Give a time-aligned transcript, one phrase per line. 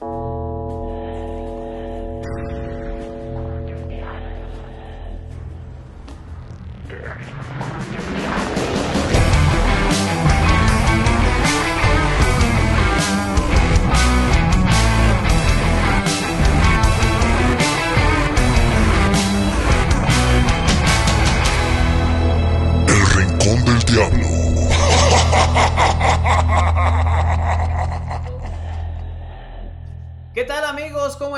[0.00, 0.06] El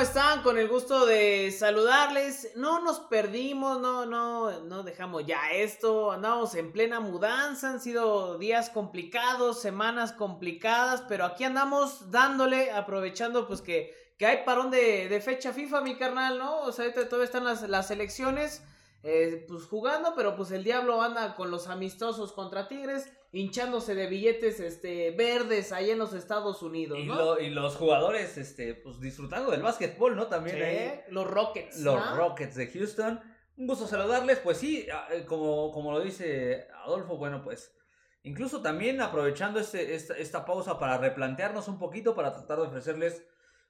[0.03, 0.43] están?
[0.43, 2.51] Con el gusto de saludarles.
[2.57, 6.11] No nos perdimos, no, no, no dejamos ya esto.
[6.11, 13.47] Andamos en plena mudanza, han sido días complicados, semanas complicadas, pero aquí andamos dándole, aprovechando
[13.47, 16.59] pues que, que hay parón de, fecha FIFA, mi carnal, ¿no?
[16.63, 18.61] O sea, ahorita todavía están las, las elecciones,
[19.03, 24.07] eh, pues jugando, pero pues el diablo anda con los amistosos contra Tigres, hinchándose de
[24.07, 27.15] billetes este, verdes ahí en los Estados Unidos, Y, ¿no?
[27.15, 30.27] lo- y los jugadores, este, pues disfrutando del básquetbol, ¿no?
[30.27, 31.01] También Sí, ahí.
[31.09, 31.79] los Rockets.
[31.81, 32.15] Los ¿no?
[32.15, 33.19] Rockets de Houston.
[33.57, 34.39] Un gusto saludarles.
[34.39, 37.75] Pues sí, eh, como, como lo dice Adolfo, bueno, pues
[38.21, 43.23] incluso también aprovechando este, esta, esta pausa para replantearnos un poquito, para tratar de ofrecerles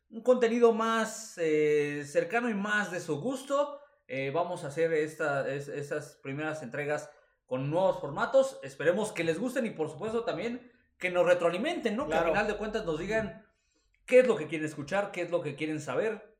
[0.09, 3.79] un contenido más eh, cercano y más de su gusto.
[4.07, 7.09] Eh, vamos a hacer esta, es- estas primeras entregas
[7.53, 8.59] con nuevos formatos.
[8.63, 12.07] Esperemos que les gusten y por supuesto también que nos retroalimenten, ¿no?
[12.07, 13.45] Que al final de cuentas nos digan
[14.07, 16.35] qué es lo que quieren escuchar, qué es lo que quieren saber.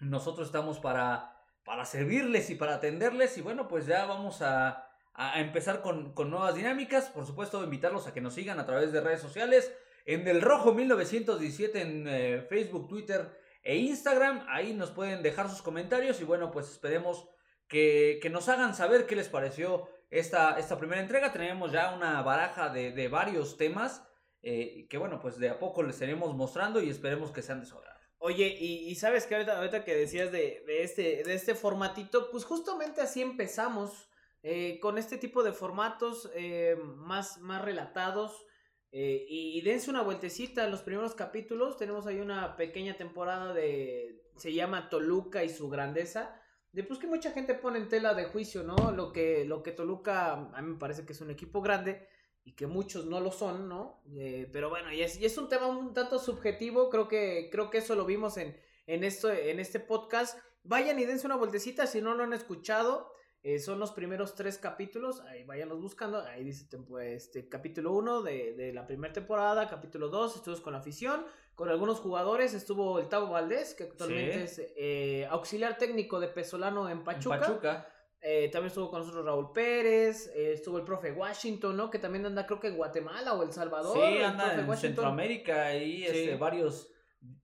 [0.00, 3.38] Nosotros estamos para, para servirles y para atenderles.
[3.38, 7.08] Y bueno, pues ya vamos a, a empezar con, con nuevas dinámicas.
[7.10, 9.72] Por supuesto, invitarlos a que nos sigan a través de redes sociales.
[10.06, 13.30] En Del Rojo 1917 en eh, Facebook, Twitter
[13.62, 14.44] e Instagram.
[14.48, 16.20] Ahí nos pueden dejar sus comentarios.
[16.20, 17.28] Y bueno, pues esperemos
[17.68, 21.32] que, que nos hagan saber qué les pareció esta, esta primera entrega.
[21.32, 24.02] Tenemos ya una baraja de, de varios temas.
[24.42, 27.66] eh, que bueno, pues de a poco les estaremos mostrando y esperemos que sean de
[27.66, 27.76] su.
[28.20, 32.30] Oye, y, y sabes que ahorita, ahorita que decías de, de este, de este formatito,
[32.30, 34.08] pues justamente así empezamos
[34.42, 38.44] eh, con este tipo de formatos eh, más, más relatados.
[38.90, 41.76] eh, y, y dense una vueltecita en los primeros capítulos.
[41.76, 44.22] Tenemos ahí una pequeña temporada de.
[44.36, 46.40] Se llama Toluca y su grandeza.
[46.72, 48.92] De pues que mucha gente pone en tela de juicio, ¿no?
[48.92, 52.06] Lo que, lo que Toluca, a mí me parece que es un equipo grande
[52.44, 54.02] y que muchos no lo son, ¿no?
[54.16, 57.70] Eh, pero bueno, y es, y es un tema un tanto subjetivo, creo que, creo
[57.70, 60.38] que eso lo vimos en, en, esto, en este podcast.
[60.62, 63.12] Vayan y dense una vueltecita si no lo han escuchado.
[63.42, 68.22] eh, son los primeros tres capítulos, ahí váyanlos buscando, ahí dice tempo- este, capítulo 1
[68.22, 71.24] de, de la primera temporada, capítulo 2, estudios con la afición,
[71.58, 74.62] con algunos jugadores, estuvo el Tavo Valdés, que actualmente Sí.
[74.62, 77.40] es eh, auxiliar técnico de Pesolano en En Pachuca.
[77.40, 77.88] Pachuca.
[78.20, 81.90] Eh, también estuvo con nosotros Raúl Pérez, eh, estuvo el profe Washington, ¿no?
[81.90, 83.96] Que también anda creo que en Guatemala o El Salvador.
[83.96, 84.76] Sí, anda en Washington.
[84.76, 86.06] Centroamérica y Sí.
[86.06, 86.92] este, varios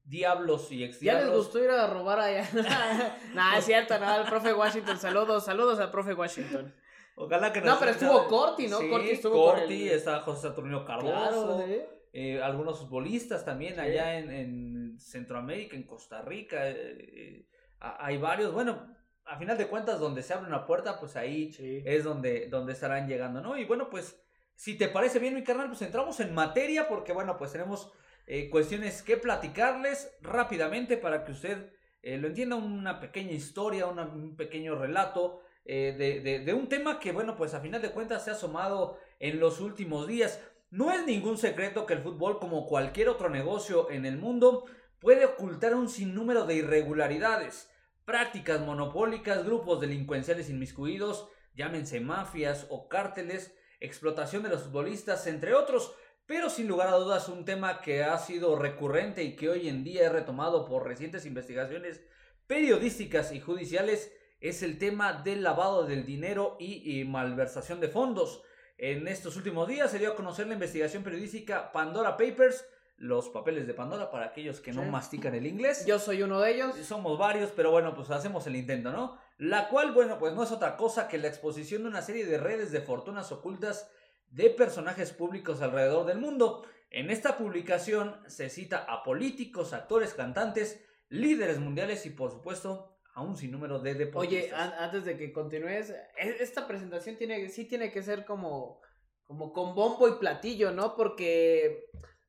[0.05, 2.49] diablos y ex Ya les gustó ir a robar allá.
[3.35, 4.97] nah, es cierto, no, el profe Washington.
[4.99, 6.73] Saludos, saludos al profe Washington.
[7.17, 8.79] Ojalá que No, pero estuvo Corti, ¿no?
[8.79, 11.13] Sí, Corti estuvo con Corti, el- está José Saturnino Cardoso.
[11.13, 11.81] Claro, ¿sí?
[12.17, 13.81] Eh, algunos futbolistas también Sí.
[13.81, 16.71] allá en, en Centroamérica, en Costa Rica.
[16.71, 17.47] eh, eh,
[17.81, 18.53] hay varios.
[18.55, 18.87] Bueno,
[19.27, 21.83] a final de cuentas, donde se abre una puerta, pues ahí Sí.
[21.85, 23.59] es donde, donde estarán llegando, ¿no?
[23.59, 24.19] Y bueno, pues,
[24.55, 27.93] si te parece bien, mi carnal, pues entramos en materia, porque bueno, pues tenemos
[28.27, 34.37] eh, cuestiones que platicarles rápidamente para que usted lo entienda, una pequeña historia, una- un
[34.37, 38.31] pequeño relato de, de- de un tema que, bueno, pues a final de cuentas se
[38.31, 40.39] ha asomado en los últimos días.
[40.75, 44.65] No es ningún secreto que el fútbol, como cualquier otro negocio en el mundo,
[44.99, 47.71] puede ocultar un sinnúmero de irregularidades,
[48.05, 55.95] prácticas monopólicas, grupos delincuenciales inmiscuidos, llámense mafias o cárteles, explotación de los futbolistas, entre otros.
[56.27, 59.85] Pero sin lugar a dudas un tema que ha sido recurrente y que hoy en
[59.85, 62.03] día es retomado por recientes investigaciones
[62.49, 68.43] periodísticas y judiciales es el tema del lavado del dinero y, y malversación de fondos.
[68.77, 73.67] En estos últimos días se dio a conocer la investigación periodística Pandora Papers, los papeles
[73.67, 74.91] de Pandora para aquellos que no Sí.
[74.91, 75.85] mastican el inglés.
[75.87, 76.77] Yo soy uno de ellos.
[76.77, 79.19] Somos varios, pero bueno, pues hacemos el intento, ¿no?
[79.39, 82.39] La cual, bueno, pues no es otra cosa que la exposición de una serie de
[82.39, 83.91] redes de fortunas ocultas
[84.31, 86.65] de personajes públicos alrededor del mundo.
[86.91, 93.23] En esta publicación se cita a políticos, actores, cantantes, líderes mundiales y por supuesto a
[93.23, 94.61] un sinnúmero de Oye, deportistas.
[94.61, 98.81] an- antes de que continúes, e- esta presentación tiene, sí tiene que ser como,
[99.23, 100.97] como con bombo y platillo, ¿no?
[100.97, 101.87] Porque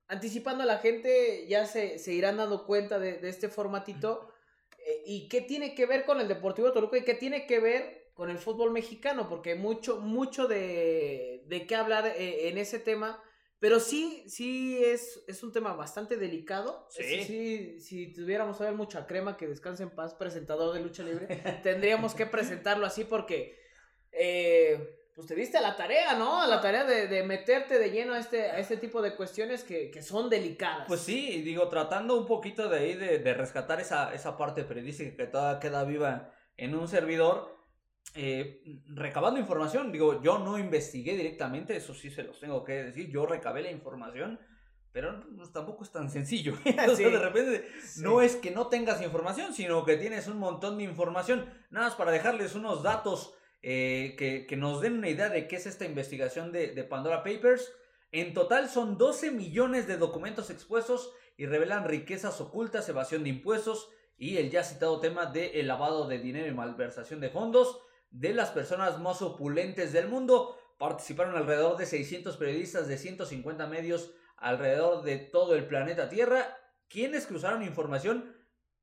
[0.07, 4.29] anticipando a la gente ya se, se irán dando cuenta de, de este formatito.
[4.85, 8.11] eh, ¿Y qué tiene que ver con el Deportivo Toluca y qué tiene que ver
[8.13, 9.27] con el fútbol mexicano?
[9.27, 13.19] Porque mucho, mucho de, de qué hablar eh, en ese tema.
[13.65, 16.85] Pero sí, sí es, es un tema bastante delicado.
[16.91, 17.01] Sí.
[17.03, 21.01] Es- sí, si tuviéramos a ver mucha crema que descanse en paz, presentador de lucha
[21.01, 21.25] libre,
[21.63, 23.57] tendríamos que presentarlo así porque
[24.11, 26.43] eh, pues te diste a la tarea, ¿no?
[26.43, 29.63] A la tarea de, de meterte de lleno a este, a este tipo de cuestiones
[29.63, 30.85] que, que son delicadas.
[30.87, 35.17] Pues sí, digo, tratando un poquito de ahí de, de rescatar esa, esa parte periodística
[35.17, 37.57] que todavía queda viva en un servidor,
[38.15, 43.09] eh, recabando información, digo, yo no investigué directamente, eso sí se los tengo que decir,
[43.09, 44.39] yo recabé la información,
[44.91, 46.55] pero pues, tampoco es tan sencillo.
[46.95, 47.03] Sí.
[47.03, 48.01] de repente Sí.
[48.01, 51.45] no es que no tengas información, sino que tienes un montón de información.
[51.69, 55.57] Nada más para dejarles unos datos eh, que, que nos den una idea de qué
[55.57, 57.73] es esta investigación de, de Pandora Papers.
[58.13, 63.89] En total son 12 millones de documentos expuestos y revelan riquezas ocultas, evasión de impuestos
[64.17, 67.81] y el ya citado tema de el lavado de dinero y malversación de fondos
[68.15, 70.57] de las personas más opulentes del mundo.
[70.77, 76.57] Participaron alrededor de 600 periodistas de 150 medios alrededor de todo el planeta Tierra,
[76.87, 78.33] quienes cruzaron información,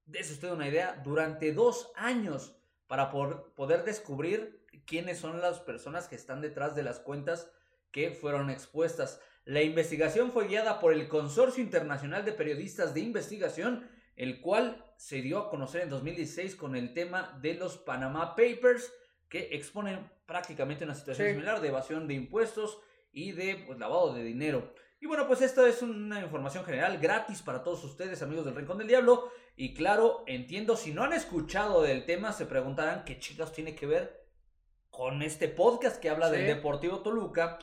[0.05, 2.57] dése usted una idea, durante dos años
[2.87, 7.51] para por- poder descubrir quiénes son las personas que están detrás de las cuentas
[7.91, 9.21] que fueron expuestas.
[9.45, 15.23] La investigación fue guiada por el Consorcio Internacional de Periodistas de Investigación, el cual se
[15.23, 18.93] dio a conocer en 2016 con el tema de los Panama Papers,
[19.33, 21.33] que exponen prácticamente una situación Sí.
[21.33, 22.79] similar de evasión de impuestos
[23.13, 24.75] y de pues, lavado de dinero.
[25.01, 28.77] Y bueno, pues esto es una información general gratis para todos ustedes, amigos del Rincón
[28.77, 29.31] del Diablo.
[29.57, 33.87] Y claro, entiendo, si no han escuchado del tema, se preguntarán qué chicas tiene que
[33.87, 34.27] ver
[34.91, 36.47] con este podcast que habla del.
[36.47, 37.59] Deportivo Toluca.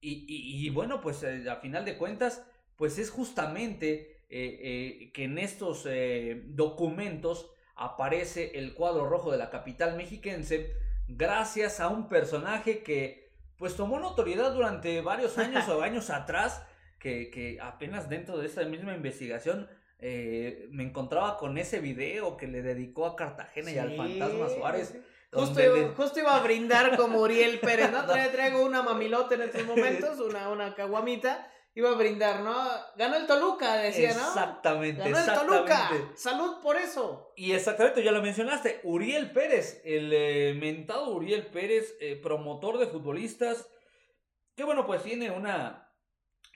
[0.00, 2.42] Y, y- y bueno, pues eh, a final de cuentas,
[2.76, 9.36] pues es justamente eh, eh, que en estos eh, documentos aparece el cuadro rojo de
[9.38, 10.72] la capital mexiquense
[11.16, 16.62] gracias a un personaje que pues tomó notoriedad durante varios años o años atrás
[16.98, 19.68] que, que apenas dentro de esta misma investigación
[19.98, 24.94] eh, me encontraba con ese video que le dedicó a Cartagena y al fantasma Suárez.
[25.32, 27.98] Justo, iba- le- justo iba a brindar como Uriel Pérez, ¿no?
[28.06, 31.48] Tra- Traigo una mamilota en estos momentos, una, una caguamita.
[31.74, 32.54] Iba a brindar, ¿no?
[32.96, 34.28] Ganó el Toluca, decía, ¿no?
[34.28, 35.72] Exactamente, Ganó el Toluca.
[35.72, 36.16] exactamente.
[36.18, 37.32] Salud por eso.
[37.34, 42.88] Y exactamente, ya lo mencionaste, Uriel Pérez, el eh, mentado Uriel Pérez, eh, promotor de
[42.88, 43.70] futbolistas,
[44.54, 45.90] que bueno, pues tiene una,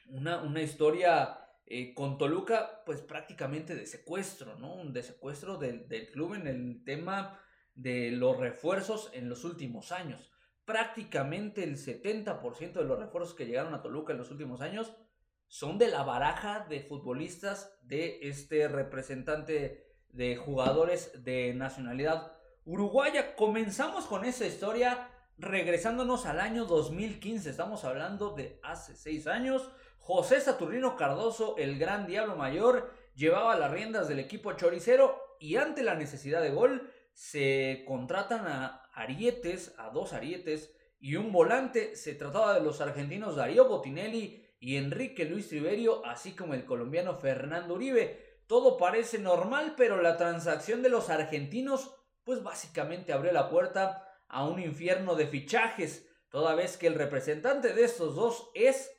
[0.09, 4.85] una, una historia eh, con Toluca, pues prácticamente de secuestro, ¿no?
[4.85, 7.41] De secuestro del, del club en el tema
[7.75, 10.31] de los refuerzos en los últimos años.
[10.67, 14.93] Prácticamente el 70% de los refuerzos que llegaron a Toluca en los últimos años
[15.49, 22.33] son de la baraja de futbolistas de este representante de jugadores de nacionalidad
[22.65, 23.37] uruguaya.
[23.37, 25.09] Comenzamos con esa historia
[25.39, 27.51] regresándonos al año 2015.
[27.51, 29.71] Estamos hablando de hace seis años.
[29.99, 35.83] José Saturnino Cardoso, el gran diablo mayor, llevaba las riendas del equipo choricero y ante
[35.83, 41.97] la necesidad de gol se contratan a Arietes, a dos Arietes y un volante.
[41.97, 47.15] Se trataba de los argentinos Darío Botinelli y Enrique Luis Triverio, así como el colombiano
[47.17, 48.41] Fernando Uribe.
[48.47, 51.95] Todo parece normal, pero la transacción de los argentinos,
[52.25, 57.73] pues básicamente abrió la puerta a un infierno de fichajes, toda vez que el representante
[57.73, 58.93] de estos dos es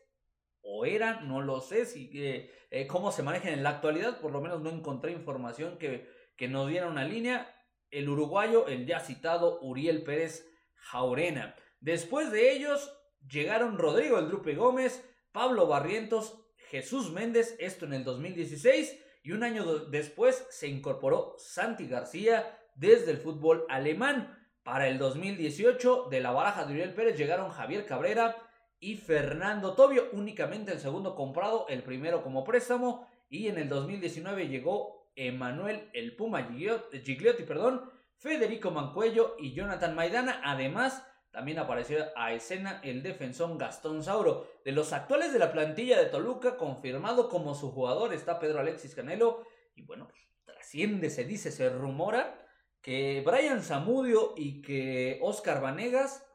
[0.62, 4.32] o era, no lo sé si eh, eh, cómo se manejan en la actualidad, por
[4.32, 7.54] lo menos no encontré información que, que nos diera una línea.
[7.90, 10.46] El uruguayo, el ya citado Uriel Pérez
[10.76, 11.56] Jaurena.
[11.80, 12.94] Después de ellos
[13.30, 16.36] llegaron Rodrigo El Drupe Gómez, Pablo Barrientos,
[16.72, 23.12] Jesús Méndez, esto en el 2016, y un año después se incorporó Santi García desde
[23.12, 24.36] el fútbol alemán.
[24.64, 28.36] Para el 2018, de la baraja de Uriel Pérez llegaron Javier Cabrera
[28.80, 34.48] y Fernando Tobio, únicamente el segundo comprado, el primero como préstamo, y en el 2019
[34.48, 41.06] llegó Emanuel El Puma Gigliotti, perdón, Federico Mancuello y Jonathan Maidana, además
[41.38, 44.48] también apareció a escena el defensor Gastón Sauro.
[44.66, 48.96] De los actuales de la plantilla de Toluca, confirmado como su jugador está Pedro Alexis
[48.96, 49.44] Canelo.
[49.76, 52.44] Y bueno, pues, trasciende, se dice, se rumora
[52.82, 56.26] que Brian Zamudio y que Oscar Vanegas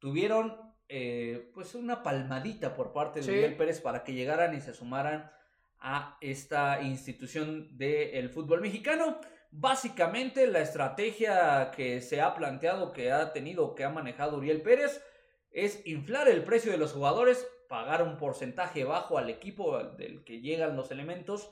[0.00, 3.32] tuvieron eh, pues una palmadita por parte de Sí.
[3.32, 5.30] Miguel Pérez para que llegaran y se sumaran
[5.78, 9.18] a esta institución del fútbol mexicano.
[9.50, 15.02] Básicamente la estrategia que se ha planteado, que ha tenido, que ha manejado Uriel Pérez,
[15.50, 20.40] es inflar el precio de los jugadores, pagar un porcentaje bajo al equipo del que
[20.40, 21.50] llegan los elementos,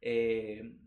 [0.00, 0.78] eh,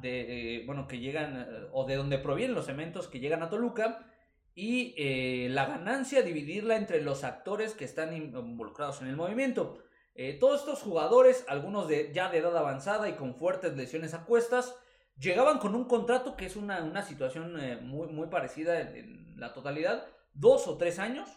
[0.00, 4.10] de, eh, bueno, que llegan, o de donde provienen los elementos que llegan a Toluca,
[4.54, 9.82] y eh, la ganancia dividirla entre los actores que están in- involucrados en el movimiento.
[10.40, 14.74] Todos estos jugadores, algunos de, ya de edad avanzada y con fuertes lesiones a cuestas,
[15.18, 19.52] llegaban con un contrato que es una, una situación eh, muy, muy parecida en, la
[19.52, 21.28] totalidad, dos o tres años,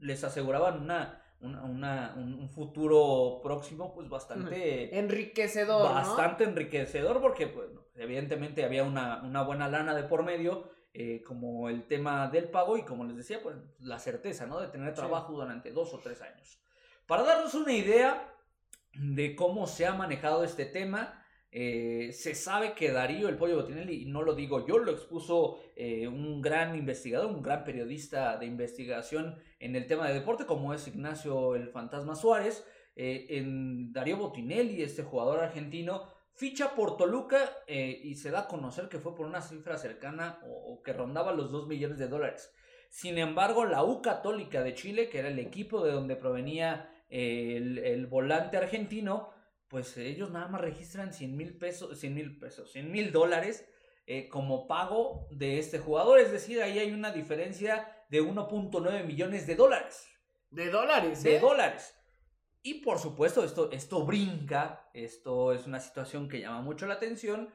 [0.00, 5.94] les aseguraban una, una, un, futuro próximo pues bastante enriquecedor.
[5.94, 11.68] Bastante enriquecedor porque pues, evidentemente había una, una buena lana de por medio eh, como
[11.68, 14.58] el tema del pago y como les decía, pues la certeza, ¿no?
[14.58, 16.58] De tener trabajo durante dos o tres años.
[17.06, 18.32] Para darnos una idea
[18.94, 21.22] de cómo se ha manejado este tema,
[21.58, 25.58] eh, se sabe que Darío el Pollo Botinelli, y no lo digo yo, lo expuso
[25.74, 30.74] eh, un gran investigador, un gran periodista de investigación en el tema de deporte, como
[30.74, 32.64] es Ignacio el Fantasma Suárez.
[32.94, 38.90] en Darío Botinelli, este jugador argentino, Ficha por Toluca eh, y se da a conocer
[38.90, 42.54] que fue por una cifra cercana o, que rondaba los 2 millones de dólares.
[42.90, 47.56] Sin embargo, la U Católica de Chile, que era el equipo de donde provenía eh,
[47.56, 49.30] el, volante argentino,
[49.68, 53.68] pues ellos nada más registran 100 mil pesos, 100 mil pesos, 100 mil dólares
[54.06, 56.20] eh, como pago de este jugador.
[56.20, 60.08] Es decir, ahí hay una diferencia de 1.9 millones de dólares.
[60.50, 61.94] De dólares, De dólares.
[62.62, 67.52] Y por supuesto, esto, esto brinca, esto es una situación que llama mucho la atención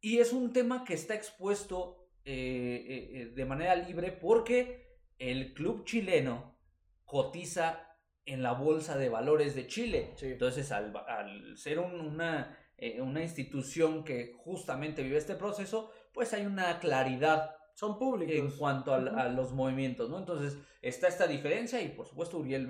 [0.00, 5.54] y es un tema que está expuesto eh, eh, eh, de manera libre porque el
[5.54, 6.56] club chileno
[7.04, 7.85] cotiza
[8.26, 10.12] en la bolsa de valores de Chile.
[10.20, 10.92] Entonces, al,
[11.56, 12.58] ser una,
[12.98, 18.34] una institución que justamente vive este proceso, pues hay una claridad son públicos.
[18.34, 20.18] En cuanto a, los movimientos, ¿no?
[20.18, 22.66] Entonces, está esta diferencia y, por supuesto, Uriel,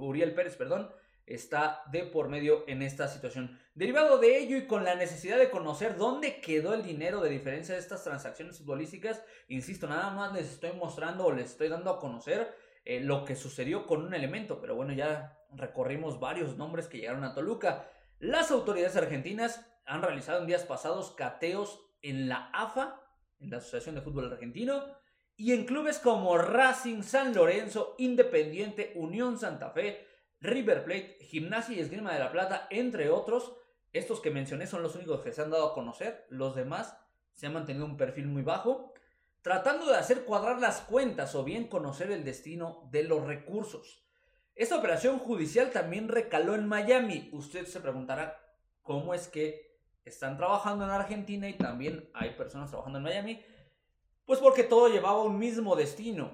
[0.00, 0.90] Uriel Pérez, perdón,
[1.26, 3.60] está de por medio en esta situación.
[3.74, 7.74] Derivado de ello y con la necesidad de conocer dónde quedó el dinero de diferencia
[7.74, 12.00] de estas transacciones futbolísticas, insisto, nada más les estoy mostrando o les estoy dando a
[12.00, 12.56] conocer
[12.88, 17.22] eh, lo que sucedió con un elemento, pero bueno, ya recorrimos varios nombres que llegaron
[17.22, 17.86] a Toluca.
[18.18, 22.98] Las autoridades argentinas han realizado en días pasados cateos en la AFA,
[23.40, 24.86] en la Asociación de Fútbol Argentino,
[25.36, 30.06] y en clubes como Racing, San Lorenzo, Independiente, Unión Santa Fe,
[30.40, 33.52] River Plate, Gimnasia y Esgrima de la Plata, entre otros.
[33.92, 36.24] Estos que mencioné son los únicos que se han dado a conocer.
[36.30, 36.98] Los demás
[37.34, 38.94] se han mantenido un perfil muy bajo,
[39.48, 44.04] tratando de hacer cuadrar las cuentas o bien conocer el destino de los recursos.
[44.54, 47.30] Esta operación judicial también recaló en Miami.
[47.32, 48.38] Usted se preguntará
[48.82, 53.42] cómo es que están trabajando en Argentina y también hay personas trabajando en Miami.
[54.26, 56.30] Pues porque todo llevaba un mismo destino.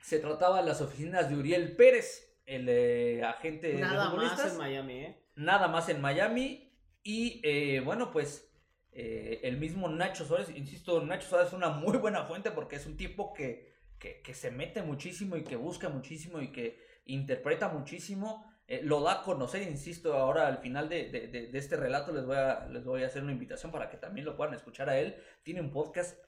[0.00, 5.00] Se trataba de las oficinas de Uriel Pérez, el eh, agente Nada más en Miami,
[5.00, 5.22] ¿eh?
[5.34, 6.72] Nada más en Miami.
[7.02, 8.50] Y eh, bueno, pues
[8.92, 12.86] eh, el mismo Nacho Suárez, insisto, Nacho Suárez es una muy buena fuente porque es
[12.86, 18.44] un tipo que, que, se mete muchísimo y que busca muchísimo y que interpreta muchísimo.
[18.82, 22.66] lo da a conocer, insisto, ahora al final de, de, este relato les voy, a,
[22.66, 25.16] les voy a hacer una invitación para que también lo puedan escuchar a él.
[25.42, 26.18] Tiene un podcast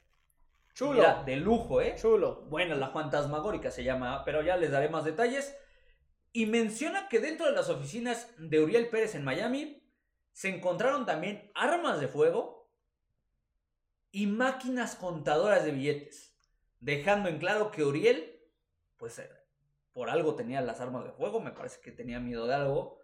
[0.75, 1.23] Chulo.
[1.25, 1.95] de lujo, ¿eh?
[1.97, 2.47] Chulo.
[2.49, 5.57] Bueno, la fantasmagórica se llama, pero ya les daré más detalles
[6.33, 9.84] y menciona que dentro de las oficinas de Uriel Pérez en Miami
[10.35, 12.69] se encontraron también armas de fuego
[14.11, 16.37] y máquinas contadoras de billetes,
[16.81, 18.43] dejando en claro que Uriel,
[18.97, 19.31] pues eh,
[19.93, 22.99] por algo tenía las armas de fuego, me parece que tenía miedo de algo,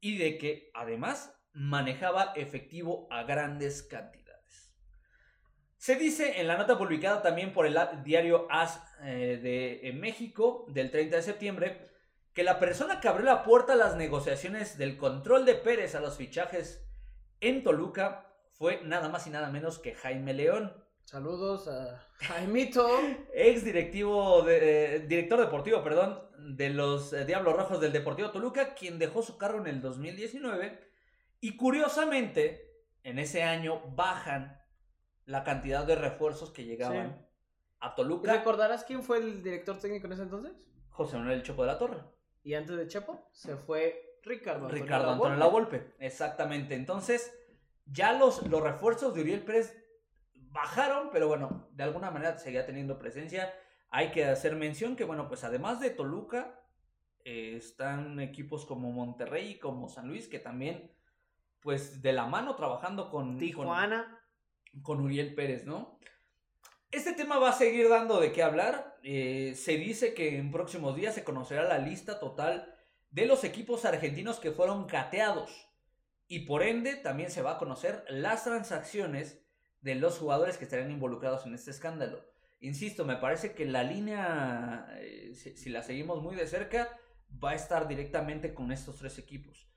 [0.00, 4.74] y de que además manejaba efectivo a grandes cantidades.
[5.76, 10.90] Se dice en la nota publicada también por el diario AS eh, de México del
[10.90, 11.91] 30 de septiembre,
[12.34, 16.00] que la persona que abrió la puerta a las negociaciones del control de Pérez a
[16.00, 16.84] los fichajes
[17.40, 20.72] en Toluca fue nada más y nada menos que Jaime León.
[21.04, 22.88] Saludos a Jaimito.
[23.34, 28.74] Ex directivo de, eh, director deportivo, perdón, de los eh, Diablos Rojos del Deportivo Toluca,
[28.74, 30.78] quien dejó su cargo en el 2019.
[31.40, 34.60] Y curiosamente, en ese año bajan
[35.26, 37.26] la cantidad de refuerzos que llegaban
[37.80, 38.32] a Toluca.
[38.32, 40.52] ¿Recordarás quién fue el director técnico en ese entonces?
[40.90, 41.98] José Manuel Chopo de la Torre.
[42.42, 45.94] Y antes de Chepo se fue Ricardo Antonio Ricardo Antonio La Volpe.
[45.98, 46.74] Exactamente.
[46.74, 47.32] Entonces,
[47.86, 49.76] ya los, los refuerzos de Uriel Pérez
[50.34, 53.52] bajaron, pero bueno, de alguna manera seguía teniendo presencia.
[53.90, 56.60] Hay que hacer mención que, bueno, pues además de Toluca,
[57.24, 60.92] eh, están equipos como Monterrey y como San Luis, que también,
[61.60, 64.18] pues de la mano trabajando con Tijuana.
[64.82, 65.98] con Uriel Pérez, ¿no?
[66.90, 68.91] Este tema va a seguir dando de qué hablar.
[69.02, 72.74] Eh, se dice que en próximos días se conocerá la lista total
[73.10, 75.68] de los equipos argentinos que fueron cateados.
[76.28, 79.42] Y por ende también se va a conocer las transacciones
[79.80, 82.24] de los jugadores que estarán involucrados en este escándalo.
[82.60, 86.88] Insisto, me parece que la línea, eh, si, la seguimos muy de cerca,
[87.42, 89.68] va a estar directamente con estos tres equipos.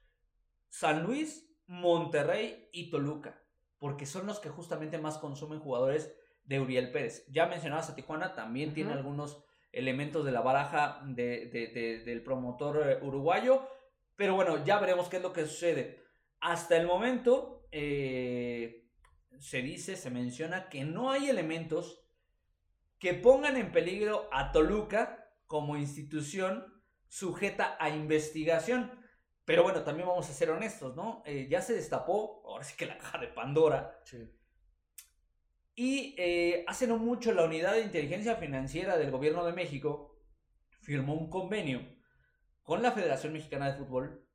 [0.70, 3.42] San Luis, Monterrey y Toluca,
[3.80, 6.14] porque son los que justamente más consumen jugadores
[6.46, 7.26] de Uriel Pérez.
[7.32, 13.68] Ya mencionabas a Tijuana, también tiene algunos elementos de la baraja del promotor eh, uruguayo,
[14.16, 16.04] pero bueno, ya veremos qué es lo que sucede.
[16.40, 18.88] Hasta el momento eh,
[19.40, 22.06] se dice, se menciona que no hay elementos
[23.00, 26.74] que pongan en peligro a Toluca como institución
[27.08, 28.92] sujeta a investigación.
[29.44, 31.22] Pero bueno, también vamos a ser honestos, ¿no?
[31.26, 34.02] Eh, ya se destapó, ahora sí que la caja de Pandora.
[35.76, 40.18] Y eh, hace no mucho la Unidad de Inteligencia Financiera del Gobierno de México
[40.82, 41.82] firmó un convenio
[42.64, 44.26] con la Federación Mexicana de Fútbol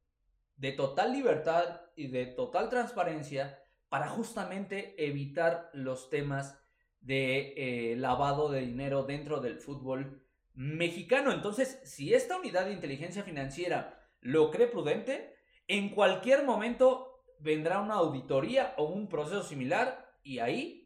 [0.57, 6.63] de total libertad y de total transparencia para justamente evitar los temas
[7.01, 10.23] de eh, lavado de dinero dentro del fútbol
[10.55, 11.33] mexicano.
[11.33, 15.35] Entonces, si esta unidad de inteligencia financiera lo cree prudente,
[15.67, 20.80] en cualquier momento vendrá una auditoría o un proceso similar y ahí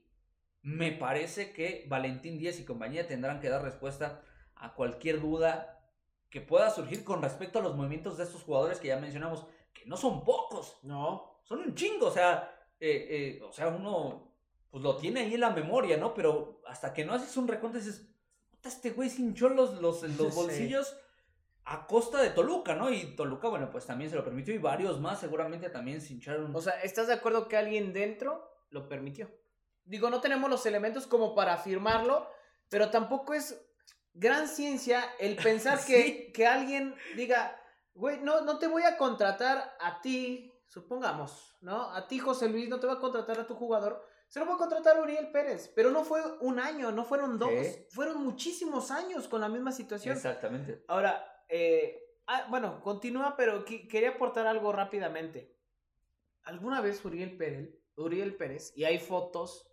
[0.65, 4.23] me parece que Valentín Díaz y compañía tendrán que dar respuesta
[4.57, 5.79] a cualquier duda
[6.31, 9.85] que pueda surgir con respecto a los movimientos de estos jugadores que ya mencionamos, que
[9.85, 14.33] no son pocos, no, son un chingo, o sea, eh, eh, o sea, uno
[14.71, 16.15] pues lo tiene ahí en la memoria, ¿no?
[16.15, 18.09] Pero hasta que no haces un recuento dices,
[18.65, 20.97] este güey se hinchó los, los, los bolsillos
[21.67, 22.91] a costa de Toluca, ¿no?
[22.91, 26.57] Y Toluca, bueno, pues también se lo permitió y varios más seguramente también se hincharon.
[26.57, 29.31] O sea, ¿estás de acuerdo que alguien dentro lo permitió?
[29.85, 32.29] Digo, no tenemos los elementos como para afirmarlo,
[32.69, 33.61] pero tampoco es
[34.13, 37.61] gran ciencia el pensar que, que alguien diga,
[37.95, 41.91] güey, no, no te voy a contratar a ti, supongamos, ¿no?
[41.91, 44.55] A ti, José Luis, no te voy a contratar a tu jugador se lo va
[44.55, 47.53] a contratar Uriel Pérez, pero no fue un año, no fueron dos,
[47.91, 50.17] fueron muchísimos años con la misma situación.
[50.17, 50.83] Exactamente.
[50.89, 55.57] Ahora, eh, ah, bueno, continúa, pero quería aportar algo rápidamente.
[56.43, 59.71] ¿Alguna vez Uriel Pérez, Uriel Pérez, y hay fotos,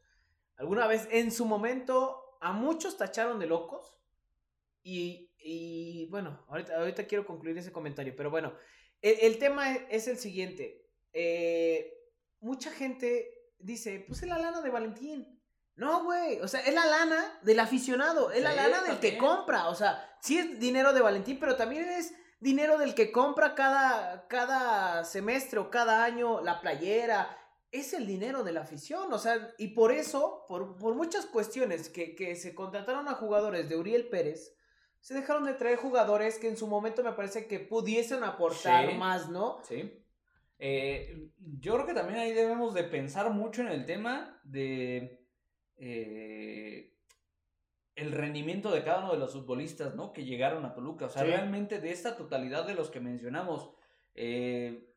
[0.58, 3.98] alguna vez en su momento a muchos tacharon de locos?
[4.84, 8.54] Y, bueno, ahorita, ahorita, quiero concluir ese comentario, pero bueno,
[9.02, 10.88] el, tema es el siguiente.
[11.14, 11.94] Eh,
[12.40, 15.40] mucha gente dice, pues es la lana de Valentín.
[15.76, 19.70] No, güey, o sea, es la lana del aficionado, es la lana del que compra,
[19.70, 24.28] o sea, sí es dinero de Valentín, pero también es dinero del que compra cada,
[24.28, 27.36] cada semestre o cada año la playera,
[27.72, 32.16] es el dinero de la afición, o sea, y por eso, por, muchas cuestiones que,
[32.16, 34.56] que, se contrataron a jugadores de Uriel Pérez,
[35.00, 39.30] se dejaron de traer jugadores que en su momento me parece que pudiesen aportar más,
[39.30, 39.60] ¿no?
[39.64, 39.92] Sí.
[40.60, 45.26] Eh, yo creo que también ahí debemos de pensar mucho en el tema de
[45.78, 46.94] eh,
[47.96, 50.14] el rendimiento de cada uno de los futbolistas, ¿no?
[50.14, 51.08] Que llegaron a Toluca.
[51.08, 53.72] O sea, realmente de esta totalidad de los que mencionamos,
[54.14, 54.91] eh,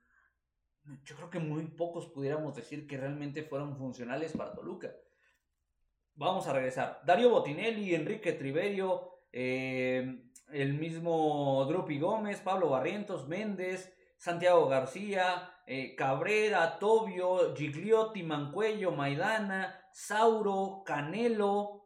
[1.04, 4.94] yo creo que muy pocos pudiéramos decir que realmente fueron funcionales para Toluca.
[6.14, 7.00] Vamos a regresar.
[7.04, 16.78] Dario Botinelli, Enrique Triverio, el mismo Drupi Gómez, Pablo Barrientos, Méndez, Santiago García, eh, Cabrera,
[16.78, 21.82] Tobio, Gigliotti, Mancuello, Maidana, Sauro, Canelo.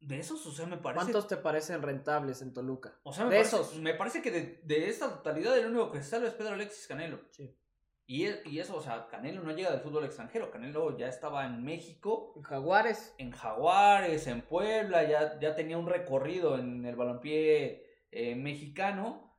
[0.00, 1.04] De esos, o sea, me parece.
[1.04, 2.98] ¿Cuántos te parecen rentables en Toluca?
[3.04, 3.76] O sea, me de parece, esos.
[3.78, 7.20] Me parece que de, esta totalidad el único que salva es Pedro Alexis Canelo.
[7.30, 7.56] Sí.
[8.12, 10.50] Y, y, eso, o sea, Canelo no llega del fútbol extranjero.
[10.50, 12.34] Canelo ya estaba en México.
[12.36, 13.14] En Jaguares.
[13.16, 19.34] En Jaguares, en Puebla, ya, ya tenía un recorrido en el balompié eh, mexicano.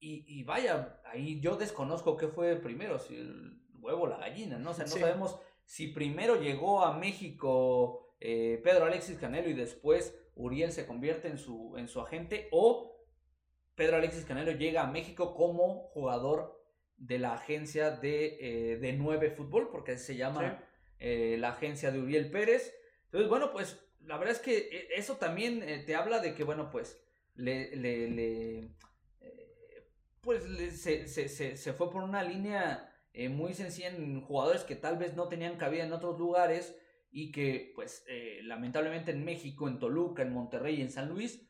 [0.00, 4.70] Y, vaya, ahí yo desconozco qué fue primero, si el huevo o la gallina, ¿no?
[4.70, 10.18] O sea, no sabemos si primero llegó a México eh, Pedro Alexis Canelo y después
[10.36, 12.96] Uriel se convierte en su, en su agente o
[13.74, 16.55] Pedro Alexis Canelo llega a México como jugador
[16.96, 20.62] de la agencia de, eh, de 9 Fútbol, porque se llama
[20.98, 22.74] eh, la agencia de Uriel Pérez.
[23.06, 27.02] Entonces, bueno, pues la verdad es que eso también te habla de que, bueno, pues
[27.34, 28.70] le, le
[30.26, 30.42] pues
[30.80, 35.28] se, se, fue por una línea eh, muy sencilla en jugadores que tal vez no
[35.28, 36.76] tenían cabida en otros lugares
[37.12, 41.48] y que pues eh, lamentablemente en México, en Toluca, en Monterrey y en San Luis,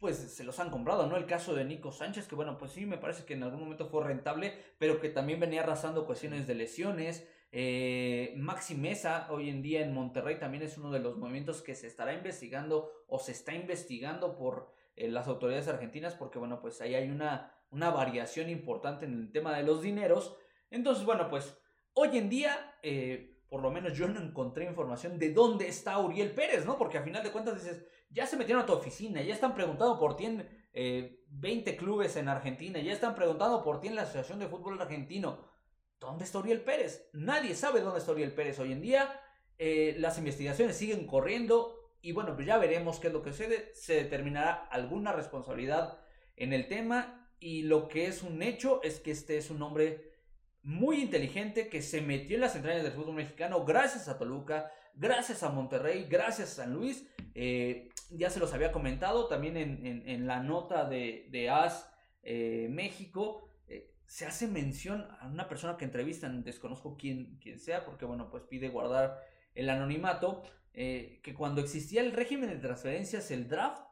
[0.00, 1.16] pues se los han comprado, ¿no?
[1.16, 3.86] El caso de Nico Sánchez, que bueno, pues sí, me parece que en algún momento
[3.86, 7.28] fue rentable, pero que también venía arrasando cuestiones de lesiones.
[7.52, 11.74] Eh, Maxi Mesa, hoy en día en Monterrey, también es uno de los movimientos que
[11.74, 16.94] se estará investigando o se está investigando por las autoridades argentinas, porque bueno, pues ahí
[16.94, 20.36] hay una una variación importante en el tema de los dineros.
[20.70, 21.56] Entonces, bueno, pues
[21.94, 26.32] hoy en día, eh, por lo menos yo no encontré información de dónde está Uriel
[26.32, 26.78] Pérez, ¿no?
[26.78, 29.98] Porque a final de cuentas dices, ya se metieron a tu oficina, ya están preguntando
[29.98, 34.02] por ti en 20 eh, clubes en Argentina, ya están preguntando por ti en la
[34.02, 35.48] Asociación de Fútbol Argentino.
[36.00, 37.08] ¿dónde está Uriel Pérez?
[37.12, 39.20] Nadie sabe dónde está Uriel Pérez hoy en día.
[39.58, 43.70] Eh, las investigaciones siguen corriendo y bueno, pues ya veremos qué es lo que sucede.
[43.74, 45.98] Se determinará alguna responsabilidad
[46.36, 50.14] en el tema y lo que es un hecho es que este es un hombre
[50.62, 55.42] muy inteligente que se metió en las entrañas del fútbol mexicano gracias a Toluca, gracias
[55.42, 57.06] a Monterrey, gracias a San Luis.
[57.34, 61.88] Eh, ya se los había comentado también en, la nota de, de AS
[62.22, 63.48] eh, México.
[63.68, 68.30] Eh, se hace mención a una persona que entrevistan, desconozco quién, quién sea, porque bueno,
[68.30, 69.20] pues pide guardar
[69.54, 73.82] el anonimato, que cuando existía el régimen de transferencias, el draft,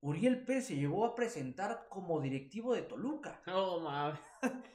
[0.00, 3.40] Uriel Pérez se llegó a presentar como directivo de Toluca.
[3.46, 4.18] Oh, mames.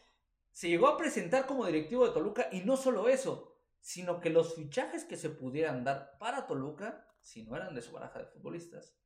[0.58, 3.57] se llegó a presentar como directivo de Toluca y no solo eso,
[3.88, 7.94] sino que los fichajes que se pudieran dar para Toluca, si no eran de su
[7.94, 8.98] baraja de futbolistas,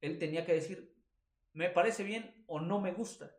[0.00, 0.96] él tenía que decir,
[1.52, 3.36] me parece bien o no me gusta.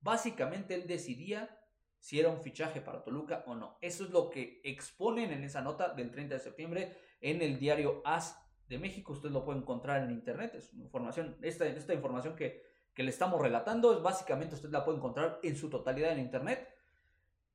[0.00, 1.58] Básicamente él decidía
[2.00, 3.78] si era un fichaje para Toluca o no.
[3.80, 8.02] Eso es lo que exponen en esa nota del 30 de septiembre en el diario
[8.04, 9.14] AS de México.
[9.14, 10.54] Usted lo puede encontrar en internet.
[10.54, 14.98] Es información, esta, esta información que, que le estamos relatando, es básicamente usted la puede
[14.98, 16.68] encontrar en su totalidad en internet.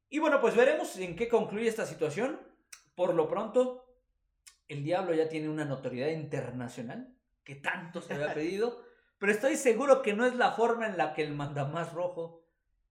[0.10, 2.40] Y bueno, pues veremos en qué concluye esta situación.
[2.96, 3.86] Por lo pronto,
[4.68, 8.82] el diablo ya tiene una notoriedad internacional que tanto se había pedido,
[9.20, 12.46] pero estoy seguro que no es la forma en la que el mandamás rojo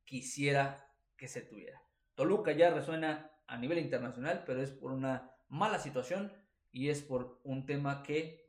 [0.04, 1.82] quisiera que se tuviera.
[2.14, 6.32] Toluca ya resuena a nivel internacional, pero es por una mala situación
[6.70, 8.46] y es por un tema que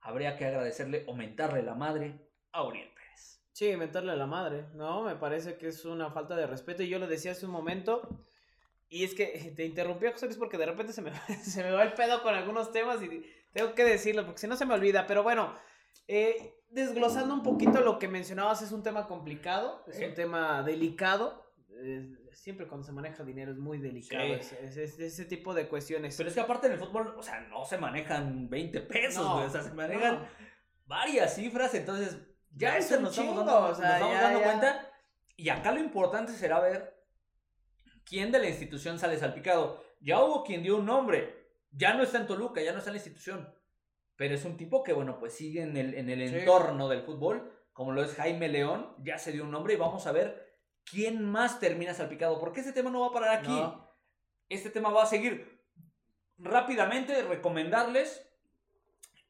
[0.00, 2.94] habría que agradecerle, aumentarle la madre a Oriente.
[3.54, 5.04] Sí, mentarle la madre, ¿no?
[5.04, 6.82] Me parece que es una falta de respeto.
[6.82, 8.26] Y yo lo decía hace un momento.
[8.94, 11.10] Y es que te interrumpí, José Luis, porque de repente se me,
[11.42, 14.54] se me va el pedo con algunos temas y tengo que decirlo, porque si no
[14.56, 15.08] se me olvida.
[15.08, 15.52] Pero bueno,
[16.06, 21.44] eh, desglosando un poquito lo que mencionabas, es un tema complicado, es un tema delicado.
[22.30, 26.16] siempre cuando se maneja dinero es muy delicado ese tipo de cuestiones.
[26.16, 29.50] Pero es que aparte en el fútbol, o sea, no se manejan 20 pesos, o
[29.50, 30.24] sea, se manejan
[30.86, 32.16] varias cifras, entonces
[32.52, 34.88] ya eso nos, estamos dando, cuenta.
[35.36, 36.94] Y acá lo importante será ver
[38.04, 39.82] quién de la institución sale salpicado.
[40.00, 41.48] Ya hubo quien dio un nombre.
[41.70, 43.54] Ya no está en Toluca, ya no está en la institución.
[44.16, 47.52] Pero es un tipo que, bueno, pues sigue en el, en el entorno del fútbol,
[47.72, 48.94] como lo es Jaime León.
[48.98, 52.38] Ya se dio un nombre y vamos a ver quién más termina salpicado.
[52.38, 53.62] Porque este tema no va a parar aquí.
[54.48, 55.64] Este tema va a seguir.
[56.38, 58.28] Rápidamente, recomendarles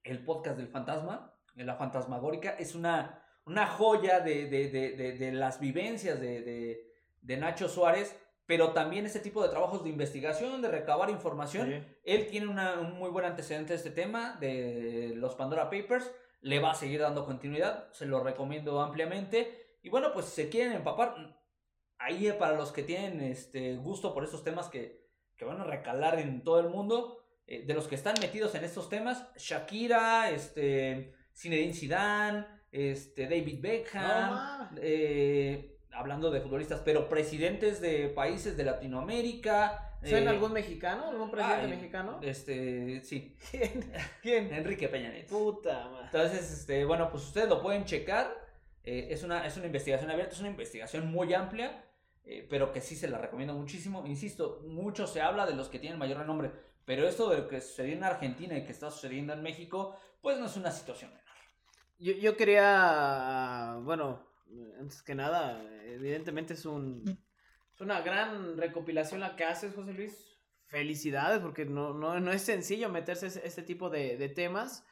[0.03, 5.61] el podcast del fantasma la fantasmagórica, es una, una joya de, de, de, de las
[5.61, 6.91] vivencias de,
[7.23, 11.85] Nacho Suárez, pero también ese tipo de trabajos de investigación, de recabar información.
[12.05, 16.73] Él tiene un muy buen antecedente de este tema, de los Pandora Papers, le va
[16.73, 19.79] a seguir dando continuidad, se lo recomiendo ampliamente.
[19.83, 21.15] Y bueno, pues si se quieren empapar,
[21.99, 26.19] ahí para los que tienen este gusto por esos temas que, que van a recalar
[26.19, 31.15] en todo el mundo, eh, de los que están metidos en estos temas, Shakira, este...
[31.35, 39.97] Zinedine Zidane, este, David Beckham, eh, hablando de futbolistas, pero presidentes de países de Latinoamérica.
[40.03, 41.09] ¿Son eh, algún mexicano?
[41.09, 42.21] ¿Algún presidente mexicano?
[42.23, 43.37] Este, sí.
[43.51, 43.93] ¿Quién?
[44.23, 44.53] ¿Quién?
[44.53, 45.37] Enrique Peña Nieto.
[45.37, 46.07] Puta madre.
[46.07, 48.35] Entonces, este, bueno, pues ustedes lo pueden checar.
[48.83, 51.85] Eh, es, una, es una investigación abierta, es una investigación muy amplia,
[52.51, 54.05] pero que sí se la recomiendo muchísimo.
[54.07, 56.51] Insisto, mucho se habla de los que tienen mayor renombre,
[56.85, 60.39] pero esto de lo que sucedió en Argentina y que está sucediendo en México, pues
[60.39, 61.11] no es una situación
[61.99, 64.27] yo, yo quería, bueno,
[64.79, 67.05] antes que nada, evidentemente es un
[67.75, 70.39] es una gran recopilación la que haces, José Luis.
[70.67, 74.85] Felicidades, porque no, no, no es sencillo meterse este tipo de, de temas.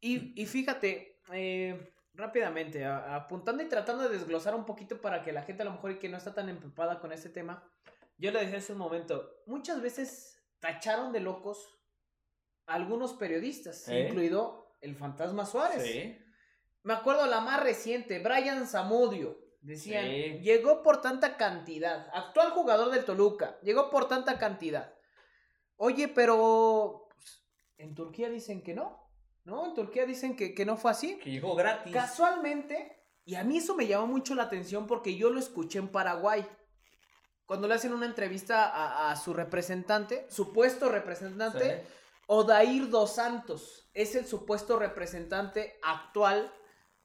[0.00, 5.42] Y, y fíjate, eh, rápidamente, apuntando y tratando de desglosar un poquito para que la
[5.42, 7.70] gente a lo mejor y que no está tan empapada con este tema,
[8.16, 11.78] yo le decía hace un momento, muchas veces tacharon de locos
[12.66, 15.82] a algunos periodistas, incluido el fantasma Suárez.
[15.82, 16.18] Sí.
[16.82, 19.38] Me acuerdo la más reciente, Brian Zamudio.
[19.60, 22.08] Decían, llegó por tanta cantidad.
[22.12, 24.92] Actual jugador del Toluca, llegó por tanta cantidad.
[25.76, 27.44] Oye, pero pues,
[27.78, 29.00] en Turquía dicen que no.
[29.44, 29.66] ¿No?
[29.66, 31.18] En Turquía dicen que, no fue así.
[31.18, 31.92] Que llegó gratis.
[31.92, 35.88] Casualmente, y a mí eso me llamó mucho la atención porque yo lo escuché en
[35.88, 36.46] Paraguay.
[37.46, 41.84] Cuando le hacen una entrevista a, su representante, supuesto representante,
[42.26, 46.52] Odair dos Santos es el supuesto representante actual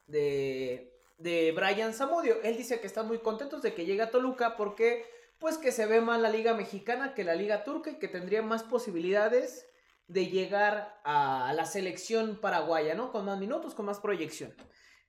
[0.08, 2.42] de, de Brian Zamudio.
[2.44, 5.06] Él dice que están muy contentos de que llegue a Toluca porque
[5.40, 8.42] pues que se ve más la liga mexicana que la liga turca y que tendría
[8.42, 9.68] más posibilidades
[10.08, 13.12] de llegar a la selección paraguaya, ¿no?
[13.12, 14.56] Con más minutos, con más proyección.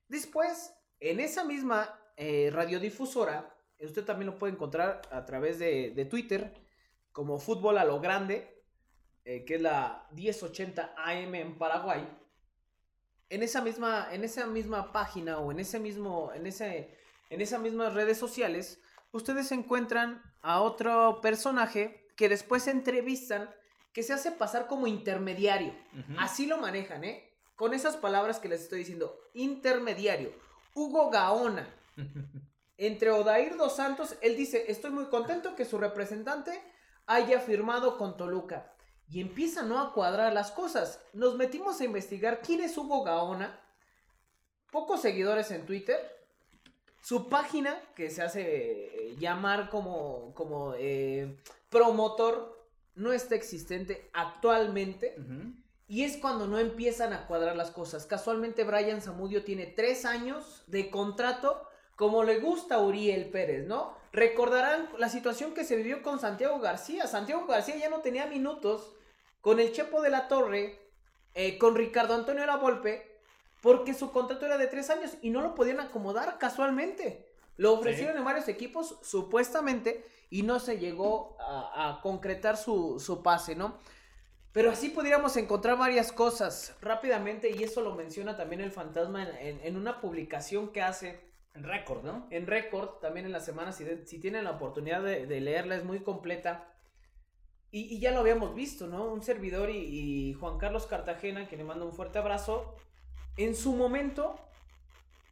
[0.09, 6.05] Después, en esa misma eh, radiodifusora, Usted también lo puede encontrar a través de, de
[6.05, 6.53] Twitter
[7.13, 8.65] como Fútbol a lo Grande,
[9.25, 12.07] eh, que es la 1080 AM en Paraguay.
[13.31, 16.97] En esa misma, en esa misma página o en ese mismo, en ese,
[17.31, 18.81] en esas mismas redes sociales,
[19.13, 23.51] ustedes encuentran a otro personaje que después entrevistan,
[23.93, 25.75] que se hace pasar como intermediario.
[26.19, 27.31] Así lo manejan, ¿eh?
[27.55, 30.33] Con esas palabras que les estoy diciendo, intermediario.
[30.75, 31.69] Hugo Gaona.
[32.77, 36.63] Entre Odair dos Santos, él dice, estoy muy contento que su representante
[37.07, 38.73] haya firmado con Toluca.
[39.11, 39.81] Y empieza ¿no?
[39.81, 41.01] a cuadrar las cosas.
[41.13, 43.59] Nos metimos a investigar quién es Hugo Gaona.
[44.71, 45.99] Pocos seguidores en Twitter.
[47.03, 51.39] Su página, que se hace eh, llamar como, como eh,
[51.71, 52.59] promotor,
[52.97, 55.17] no está existente actualmente.
[55.87, 58.05] Y es cuando no empiezan a cuadrar las cosas.
[58.05, 61.67] Casualmente Brian Zamudio tiene tres años de contrato
[61.97, 63.97] como le gusta a Uriel Pérez, ¿no?
[64.13, 67.07] Recordarán la situación que se vivió con Santiago García.
[67.07, 68.95] Santiago García ya no tenía minutos
[69.49, 70.79] con el Chepo de la Torre,
[71.33, 73.19] eh, con Ricardo Antonio La Volpe,
[73.63, 77.27] porque su contrato era de tres años y no lo podían acomodar casualmente.
[77.57, 83.57] Lo ofrecieron en varios equipos, supuestamente, y no se llegó a, concretar su, su pase,
[83.57, 83.79] ¿no?
[84.53, 89.77] Pero así podríamos encontrar varias cosas rápidamente y eso lo menciona también el fantasma en,
[89.79, 91.27] una publicación que hace.
[91.55, 92.27] En récord, ¿no?
[92.29, 96.01] En récord, también en la semana, si, si tienen la oportunidad de, leerla, es muy
[96.01, 96.69] completa.
[97.71, 99.05] Y, ya lo habíamos visto, ¿no?
[99.05, 102.75] Un servidor y, Juan Carlos Cartagena, que le manda un fuerte abrazo.
[103.37, 104.37] En su momento,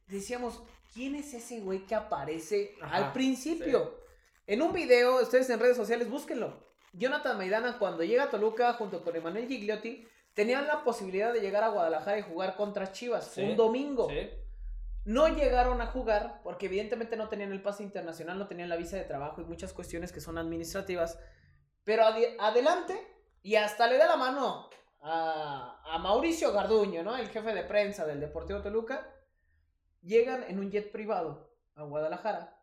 [0.08, 3.98] decíamos, ¿quién es ese güey que aparece al principio?
[4.46, 6.66] En un video, ustedes en redes sociales, búsquenlo.
[6.92, 11.64] Jonathan Maidana, cuando llega a Toluca junto con Emanuel Gigliotti, tenían la posibilidad de llegar
[11.64, 13.36] a Guadalajara y jugar contra Chivas.
[13.38, 14.08] un domingo.
[15.04, 18.96] No llegaron a jugar porque evidentemente no tenían el pase internacional, no tenían la visa
[18.96, 21.18] de trabajo y muchas cuestiones que son administrativas.
[21.86, 23.00] Pero adelante
[23.42, 24.68] y hasta le da la mano
[25.02, 27.16] a, a, Mauricio Garduño, ¿no?
[27.16, 29.14] El jefe de prensa del Deportivo Toluca.
[30.02, 32.60] Llegan en un jet privado a Guadalajara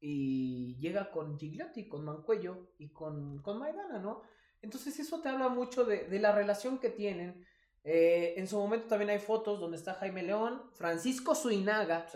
[0.00, 4.22] y llega con Gigliotti, con Mancuello y con, con Maidana, ¿no?
[4.60, 7.46] Entonces eso te habla mucho de, la relación que tienen.
[7.84, 12.06] Eh, en su momento también hay fotos donde está Jaime León, Francisco Suinaga,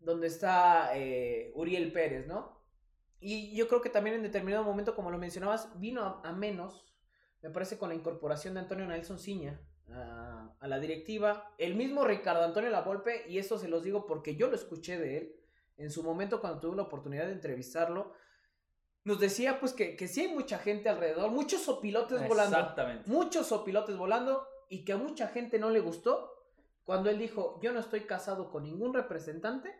[0.00, 2.57] donde está eh, Uriel Pérez, ¿no?
[3.20, 6.84] Y yo creo que también en determinado momento, como lo mencionabas, vino a, menos,
[7.42, 11.52] me parece, con la incorporación de Antonio Nelson Ciña a, a la directiva.
[11.58, 15.18] El mismo Ricardo Antonio Lavolpe, y eso se los digo porque yo lo escuché de
[15.18, 15.36] él,
[15.76, 18.12] en su momento cuando tuve la oportunidad de entrevistarlo,
[19.04, 21.66] nos decía pues que, que sí hay mucha gente alrededor, muchos
[22.28, 22.56] volando.
[23.06, 26.34] Muchos opilotes volando y que a mucha gente no le gustó
[26.84, 29.74] cuando él dijo, yo no estoy casado con ningún representante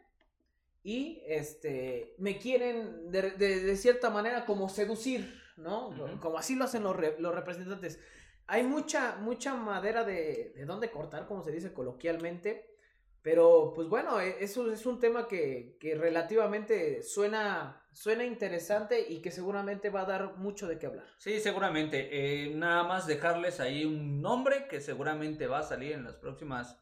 [0.88, 5.90] y este, me quieren de, cierta manera como seducir, ¿no?
[6.18, 8.01] Como así lo hacen los, los representantes.
[8.46, 12.79] Hay mucha, mucha madera de, de dónde cortar, como se dice coloquialmente.
[13.20, 19.31] Pero, pues bueno, e, eso es un tema que, relativamente suena, suena interesante y que
[19.31, 21.05] seguramente va a dar mucho de qué hablar.
[21.18, 22.09] Sí, seguramente.
[22.12, 26.79] Eh, nada más dejarles ahí un nombre que seguramente va a salir en las próximas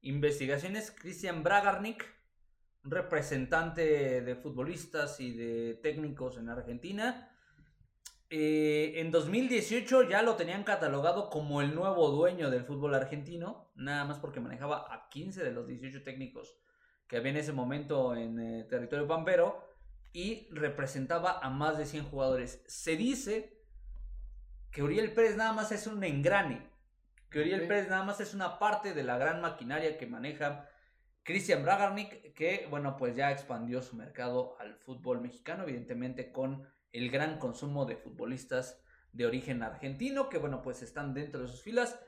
[0.00, 0.90] investigaciones.
[0.90, 2.21] Christian Bragarnik,
[2.84, 7.28] representante de futbolistas y de técnicos en Argentina.
[8.30, 14.04] Eh, en 2018 ya lo tenían catalogado como el nuevo dueño del fútbol argentino, nada
[14.04, 16.56] más porque manejaba a 15 de los 18 técnicos
[17.06, 19.68] que había en ese momento en eh, territorio pampero
[20.14, 22.64] y representaba a más de 100 jugadores.
[22.66, 23.62] Se dice
[24.70, 26.70] que Uriel Pérez nada más es un engrane,
[27.28, 30.70] que Uriel Pérez nada más es una parte de la gran maquinaria que maneja
[31.24, 37.10] Christian Bragarnik, que bueno, pues ya expandió su mercado al fútbol mexicano, evidentemente con el
[37.10, 38.82] gran consumo de futbolistas
[39.12, 42.04] de origen argentino, que bueno, pues están dentro de sus filas.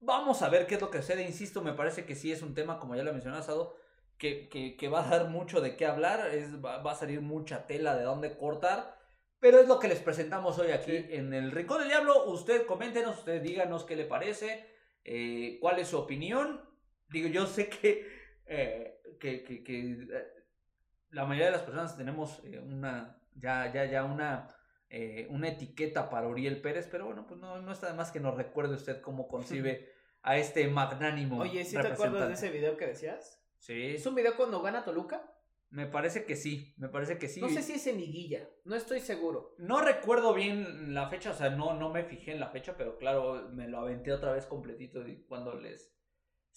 [0.00, 2.54] Vamos a ver qué es lo que sucede, insisto, me parece que sí es un
[2.54, 3.76] tema, como ya lo he mencionado,
[4.18, 7.96] que, que, va a dar mucho de qué hablar, es, va, a salir mucha tela
[7.96, 8.98] de dónde cortar,
[9.38, 12.24] pero es lo que les presentamos hoy aquí en el Rincón del Diablo.
[12.30, 14.66] Usted coméntenos, usted díganos qué le parece,
[15.04, 16.62] eh, cuál es su opinión.
[17.10, 18.15] Digo, yo sé que,
[18.46, 20.26] eh, que, que, eh,
[21.10, 24.54] la mayoría de las personas tenemos una ya, ya, ya una,
[24.88, 28.20] eh, una etiqueta para Uriel Pérez, pero bueno, pues no, no está de más que
[28.20, 31.38] nos recuerde usted cómo concibe a este magnánimo.
[31.40, 33.42] Oye, ¿sí te acuerdas de ese video que decías?
[33.58, 33.94] Sí.
[33.94, 35.32] ¿Es un video cuando gana Toluca?
[35.70, 37.40] Me parece que sí, me parece que sí.
[37.40, 39.54] No sé si es en liguilla, no estoy seguro.
[39.58, 42.96] No recuerdo bien la fecha, o sea, no, no me fijé en la fecha, pero
[42.98, 45.95] claro, me lo aventé otra vez completito cuando les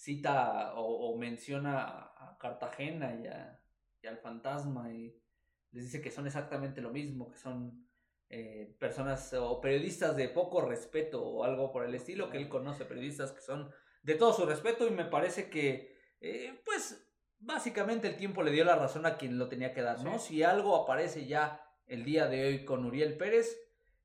[0.00, 1.82] cita o, menciona
[2.16, 3.26] a Cartagena y,
[4.02, 5.14] y al fantasma y
[5.72, 7.86] les dice que son exactamente lo mismo, que son
[8.30, 12.86] eh, personas o periodistas de poco respeto o algo por el estilo, que él conoce
[12.86, 13.70] periodistas que son
[14.02, 17.06] de todo su respeto y me parece que, eh, pues,
[17.38, 20.18] básicamente el tiempo le dio la razón a quien lo tenía que dar, ¿no?
[20.18, 23.58] Si algo aparece ya el día de hoy con Uriel Pérez,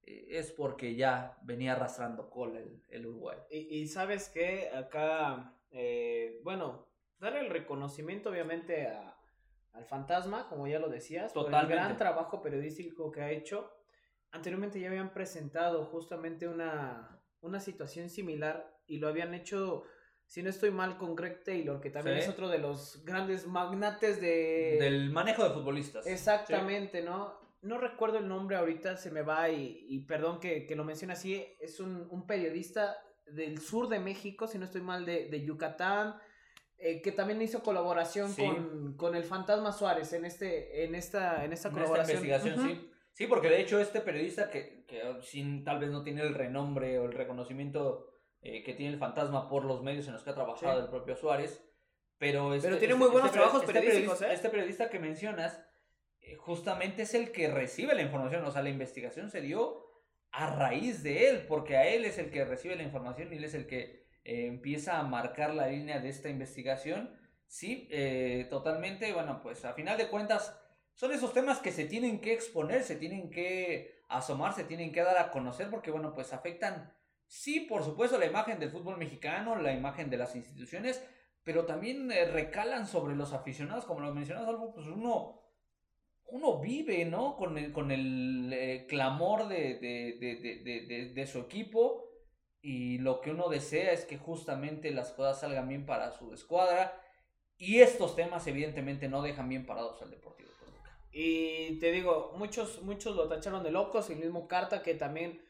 [0.03, 3.37] eh, es porque ya venía arrastrando cola el, el Uruguay.
[3.49, 5.54] Y, sabes que acá,
[6.43, 6.87] bueno,
[7.19, 9.17] dar el reconocimiento obviamente a,
[9.75, 13.71] al fantasma, como ya lo decías, por el gran trabajo periodístico que ha hecho.
[14.31, 19.83] Anteriormente ya habían presentado justamente una, una situación similar y lo habían hecho,
[20.25, 24.19] si no estoy mal, con Greg Taylor, que también es otro de los grandes magnates
[24.19, 24.77] de...
[24.79, 26.05] Del manejo de futbolistas.
[26.07, 27.39] Exactamente, ¿no?
[27.61, 31.79] No recuerdo el nombre ahorita, se me va y, perdón que, lo mencione así, es
[31.79, 32.95] un, periodista
[33.27, 36.15] del sur de México, si no estoy mal, de, de Yucatán,
[36.77, 41.53] eh, que también hizo colaboración con, con, el Fantasma Suárez en este en esta en
[41.53, 42.17] esta colaboración.
[42.17, 42.91] investigación, sí.
[43.13, 46.99] Sí, porque de hecho este periodista que, que sin, tal vez no tiene el renombre
[46.99, 48.09] o el reconocimiento
[48.41, 51.15] eh, que tiene el Fantasma por los medios en los que ha trabajado el propio
[51.15, 51.65] Suárez,
[52.17, 54.21] pero, este, pero tiene muy este buenos este trabajos periodísticos.
[54.21, 54.33] ¿eh?
[54.33, 55.65] Este periodista que mencionas
[56.39, 59.84] justamente es el que recibe la información, o sea, la investigación se dio
[60.35, 63.45] a raíz de él, porque a él es el que recibe la información y él
[63.45, 67.17] es el que eh, empieza a marcar la línea de esta investigación.
[67.47, 70.59] Sí, eh, totalmente, bueno, pues a final de cuentas
[70.93, 75.03] son esos temas que se tienen que exponer, se tienen que asomar, se tienen que
[75.03, 76.93] dar a conocer porque, bueno, pues afectan,
[77.27, 81.01] sí, por supuesto, la imagen del fútbol mexicano, la imagen de las instituciones,
[81.45, 85.44] pero también eh, recalan sobre los aficionados, como lo mencionas, algo, pues uno,
[86.27, 87.35] uno vive, ¿no?
[87.35, 92.09] Con el, con el clamor de, de, de, su equipo
[92.61, 97.01] y lo que uno desea es que justamente las cosas salgan bien para su escuadra
[97.57, 100.97] y estos temas evidentemente no dejan bien parados al Deportivo Toluca.
[101.11, 105.41] Y te digo, muchos muchos lo tacharon de locos, el mismo Carta que también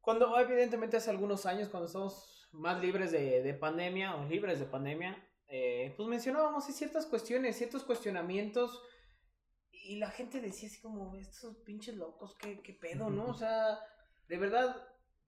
[0.00, 5.20] cuando evidentemente hace algunos años cuando estamos más libres de, pandemia o libres de pandemia,
[5.48, 8.82] eh, pues mencionábamos ciertas cuestiones, ciertos cuestionamientos
[9.86, 13.26] y la gente decía así como, estos pinches locos, qué, qué pedo, ¿no?
[13.26, 13.78] O sea,
[14.28, 14.76] de verdad,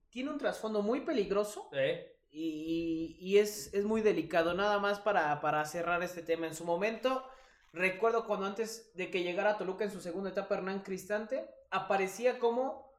[0.09, 1.69] tiene un trasfondo muy peligroso.
[2.31, 4.53] Y, es, muy delicado.
[4.53, 6.47] Nada más para, cerrar este tema.
[6.47, 7.23] En su momento,
[7.73, 12.39] recuerdo cuando antes de que llegara a Toluca en su segunda etapa, Hernán Cristante, aparecía
[12.39, 12.89] como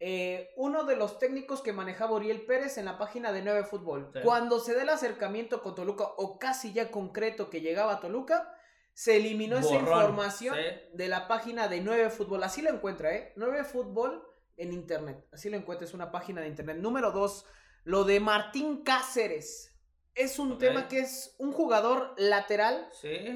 [0.00, 4.12] eh, uno de los técnicos que manejaba Uriel Pérez en la página de 9 Fútbol.
[4.24, 8.52] Cuando se da el acercamiento con Toluca, o casi ya concreto que llegaba a Toluca,
[8.94, 10.56] se eliminó esa información
[10.92, 12.42] de la página de 9 Fútbol.
[12.44, 13.32] Así lo encuentra, ¿eh?
[13.36, 14.22] 9 Fútbol
[14.56, 15.26] en internet.
[15.32, 16.76] Así lo encuentras, una página de internet.
[16.78, 17.46] Número dos,
[17.84, 19.68] lo de Martín Cáceres.
[20.14, 22.90] Es un tema que es un jugador lateral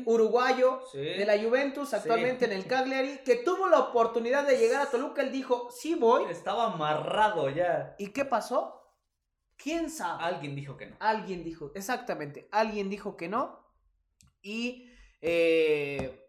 [0.04, 4.90] uruguayo de la Juventus, actualmente en el Cagliari, que tuvo la oportunidad de llegar a
[4.90, 5.22] Toluca.
[5.22, 6.30] Él dijo, sí voy.
[6.30, 7.94] Estaba amarrado ya.
[7.98, 8.76] ¿Y qué pasó?
[9.56, 10.22] ¿Quién sabe?
[10.22, 10.96] Alguien dijo que no.
[11.00, 13.64] Alguien dijo, exactamente, alguien dijo que no.
[14.42, 14.85] Y
[15.20, 16.26] eh,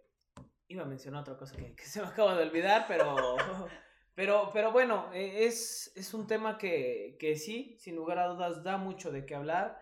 [0.67, 3.15] iba a mencionar otra cosa que se me acaba de olvidar, pero...
[4.17, 8.63] Pero, pero bueno, e, es, es un tema que, que, sí, sin lugar a dudas,
[8.63, 9.79] da mucho de qué hablar.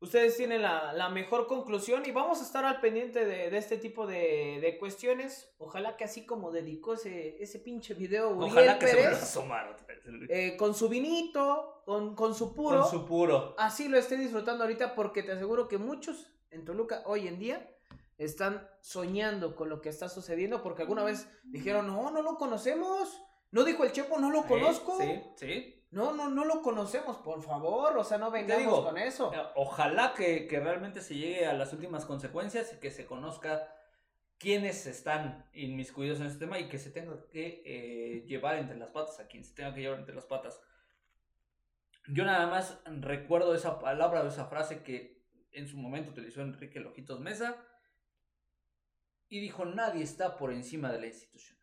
[0.00, 3.76] Ustedes tienen la, la mejor conclusión y vamos a estar al pendiente de, de este
[3.76, 5.54] tipo de, de, cuestiones.
[5.58, 9.76] Ojalá que así como dedicó ese, ese pinche video Uriel Ojalá que Pérez, se asomar,
[10.28, 12.80] eh, con su vinito, con, con su puro.
[12.80, 13.54] Con su puro.
[13.56, 17.70] Así lo esté disfrutando ahorita porque te aseguro que muchos en Toluca hoy en día
[18.24, 23.20] están soñando con lo que está sucediendo porque alguna vez dijeron, no, no lo conocemos
[23.52, 24.96] ¿No dijo el Chepo, no lo conozco?
[24.98, 25.76] Sí, sí.
[25.90, 27.98] No, no, no lo conocemos, por favor.
[27.98, 29.32] O sea, no vengamos con eso.
[29.34, 33.74] Eh, ojalá que, realmente se llegue a las últimas consecuencias y que se conozca
[34.38, 38.90] quiénes están inmiscuidos en este tema y que se tenga que eh, llevar entre las
[38.90, 40.62] patas, a quien se tenga que llevar entre las patas.
[42.06, 46.78] Yo nada más recuerdo esa palabra o esa frase que en su momento utilizó Enrique
[46.78, 47.56] Lojitos Mesa
[49.30, 51.58] y dijo, nadie está por encima de la institución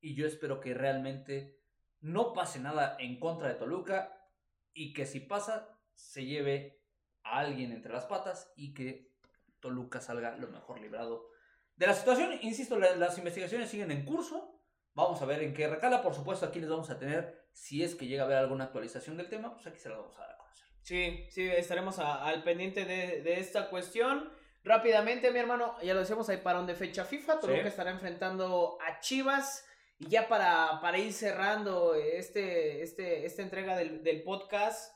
[0.00, 1.60] y yo espero que realmente
[2.00, 4.26] no pase nada en contra de Toluca
[4.72, 6.82] y que si pasa se lleve
[7.22, 9.14] a alguien entre las patas y que
[9.60, 11.28] Toluca salga lo mejor librado
[11.76, 12.38] de la situación.
[12.42, 14.58] Insisto, las investigaciones siguen en curso.
[14.94, 16.02] Vamos a ver en qué recala.
[16.02, 19.16] Por supuesto, aquí les vamos a tener, si es que llega a haber alguna actualización
[19.16, 20.66] del tema, pues aquí se la vamos a dar a conocer.
[20.80, 24.30] Sí, sí, estaremos al pendiente de, esta cuestión.
[24.62, 27.40] Rápidamente, mi hermano, ya lo decíamos, hay parón de fecha FIFA.
[27.40, 29.64] Toluca estará enfrentando a Chivas.
[29.98, 34.94] Y ya para, para ir cerrando este, este, esta entrega del, del, podcast,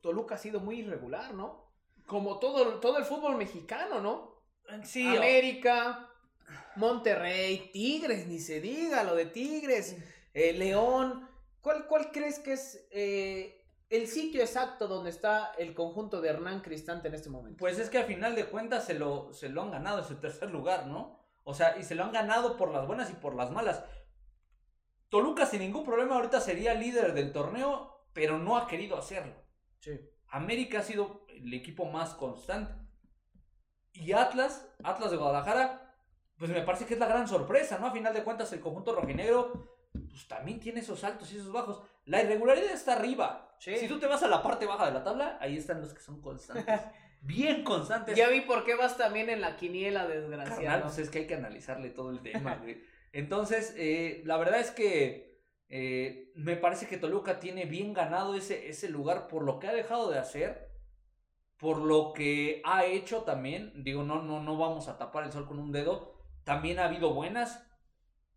[0.00, 1.72] Toluca ha sido muy irregular, ¿no?
[2.06, 4.40] Como todo, todo el fútbol mexicano, ¿no?
[4.84, 5.06] Sí.
[5.06, 6.08] América,
[6.76, 9.96] Monterrey, Tigres, ni se diga lo de Tigres,
[10.34, 11.28] eh, León.
[11.60, 13.59] ¿Cuál, ¿Cuál crees que es eh,
[13.90, 17.58] el sitio exacto donde está el conjunto de Hernán Cristante en este momento?
[17.58, 20.14] Pues es que al final de cuentas se lo, se lo han ganado en su
[20.16, 21.18] tercer lugar, ¿no?
[21.42, 23.84] O sea, y se lo han ganado por las buenas y por las malas.
[25.08, 29.34] Toluca sin ningún problema ahorita sería líder del torneo, pero no ha querido hacerlo.
[29.80, 29.98] Sí.
[30.28, 32.72] América ha sido el equipo más constante.
[33.92, 35.96] Y Atlas, Atlas de Guadalajara,
[36.38, 37.88] pues me parece que es la gran sorpresa, ¿no?
[37.88, 39.52] A final de cuentas el conjunto rojinegro,
[40.08, 41.82] pues también tiene esos altos y esos bajos.
[42.04, 43.54] La irregularidad está arriba.
[43.58, 43.76] Sí.
[43.76, 46.00] Si tú te vas a la parte baja de la tabla, ahí están los que
[46.00, 46.80] son constantes.
[47.22, 48.16] Bien constantes.
[48.16, 50.82] Ya vi por qué vas también en la quiniela, Carnal, desgraciado.
[50.84, 52.82] pues es que hay que analizarle todo el tema, güey.
[53.12, 58.68] Entonces, eh, la verdad es que eh, me parece que Toluca tiene bien ganado ese,
[58.68, 60.70] ese lugar por lo que ha dejado de hacer,
[61.58, 63.72] por lo que ha hecho también.
[63.84, 66.14] Digo, no, no, no vamos a tapar el sol con un dedo.
[66.44, 67.66] También ha habido buenas,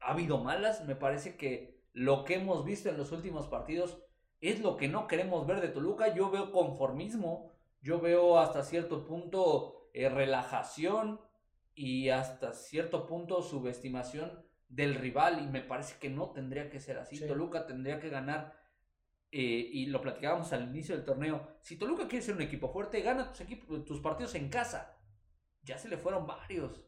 [0.01, 0.83] ha habido malas.
[0.85, 3.97] Me parece que lo que hemos visto en los últimos partidos
[4.41, 6.13] es lo que no queremos ver de Toluca.
[6.13, 11.21] Yo veo conformismo, yo veo hasta cierto punto eh, relajación
[11.75, 16.97] y hasta cierto punto subestimación del rival y me parece que no tendría que ser
[16.97, 17.15] así.
[17.15, 17.27] Sí.
[17.27, 18.59] Toluca tendría que ganar
[19.31, 21.57] eh, y lo platicábamos al inicio del torneo.
[21.61, 24.97] Si Toluca quiere ser un equipo fuerte, gana tus, equipos, tus partidos en casa.
[25.61, 26.83] Ya se le fueron varios.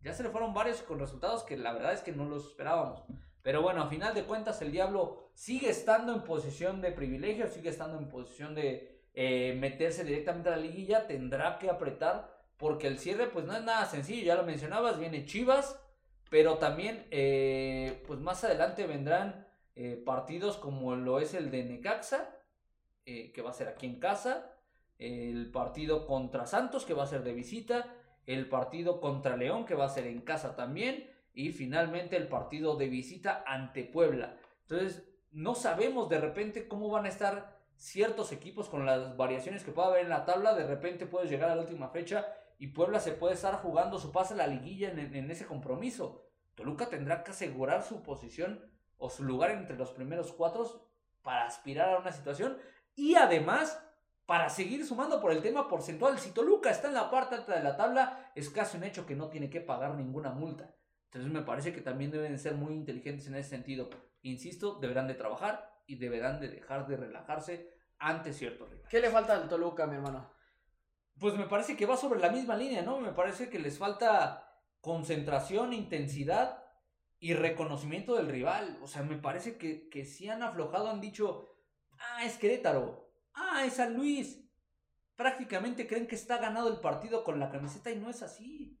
[0.00, 3.04] Ya se le fueron varios con resultados que la verdad es que no los esperábamos.
[3.48, 7.70] Pero bueno, a final de cuentas el Diablo sigue estando en posición de privilegio, sigue
[7.70, 11.06] estando en posición de eh, meterse directamente a la liguilla.
[11.06, 14.22] Tendrá que apretar porque el cierre pues no es nada sencillo.
[14.22, 15.80] Ya lo mencionabas, viene Chivas.
[16.28, 19.46] Pero también, eh, pues más adelante vendrán
[19.76, 22.28] eh, partidos como lo es el de Necaxa,
[23.06, 24.52] que va a ser aquí en casa,
[24.98, 27.94] el partido contra Santos, que va a ser de visita,
[28.26, 31.08] el partido contra León, que va a ser en casa también,
[31.38, 34.36] y finalmente el partido de visita ante Puebla.
[34.62, 39.70] Entonces, no sabemos de repente cómo van a estar ciertos equipos con las variaciones que
[39.70, 40.54] pueda haber en la tabla.
[40.54, 42.26] De repente puedes llegar a la última fecha
[42.58, 46.28] y Puebla se puede estar jugando su pase a la liguilla en, en ese compromiso.
[46.56, 50.90] Toluca tendrá que asegurar su posición o su lugar entre los primeros cuatro
[51.22, 52.58] para aspirar a una situación
[52.96, 53.80] y además
[54.26, 56.18] para seguir sumando por el tema porcentual.
[56.18, 59.14] Si Toluca está en la parte alta de la tabla, es casi un hecho que
[59.14, 60.74] no tiene que pagar ninguna multa.
[61.08, 63.88] Entonces me parece que también deben ser muy inteligentes en ese sentido.
[64.20, 68.90] Insisto, deberán de trabajar y deberán de dejar de relajarse ante ciertos rivales.
[68.90, 70.30] ¿Qué le falta al Toluca, mi hermano?
[71.18, 73.00] Pues me parece que va sobre la misma línea, ¿no?
[73.00, 74.48] Me parece que les falta
[74.80, 76.62] concentración, intensidad
[77.18, 78.78] y reconocimiento del rival.
[78.82, 81.56] O sea, me parece que, que si han aflojado, han dicho,
[81.98, 84.44] ah, es Querétaro, ah, es San Luis.
[85.16, 88.78] Prácticamente creen que está ganado el partido con la camiseta y no es así.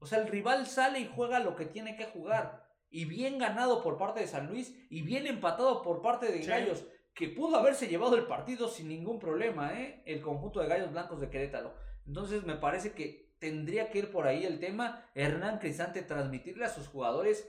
[0.00, 2.66] O sea, el rival sale y juega lo que tiene que jugar.
[2.90, 6.48] Y bien ganado por parte de San Luis y bien empatado por parte de Sí.
[6.48, 6.84] Gallos,
[7.14, 10.02] que pudo haberse llevado el partido sin ningún problema, ¿eh?
[10.06, 11.74] El conjunto de Gallos Blancos de Querétaro.
[12.06, 15.04] Entonces me parece que tendría que ir por ahí el tema.
[15.14, 17.48] Hernán Cristante transmitirle a sus jugadores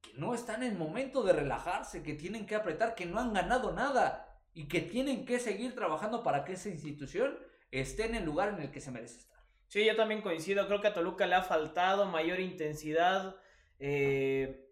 [0.00, 3.72] que no están en momento de relajarse, que tienen que apretar, que no han ganado
[3.72, 7.38] nada y que tienen que seguir trabajando para que esa institución
[7.70, 9.39] esté en el lugar en el que se merece estar.
[9.70, 10.66] Sí, yo también coincido.
[10.66, 13.36] Creo que a Toluca le ha faltado mayor intensidad.
[13.78, 14.66] eh,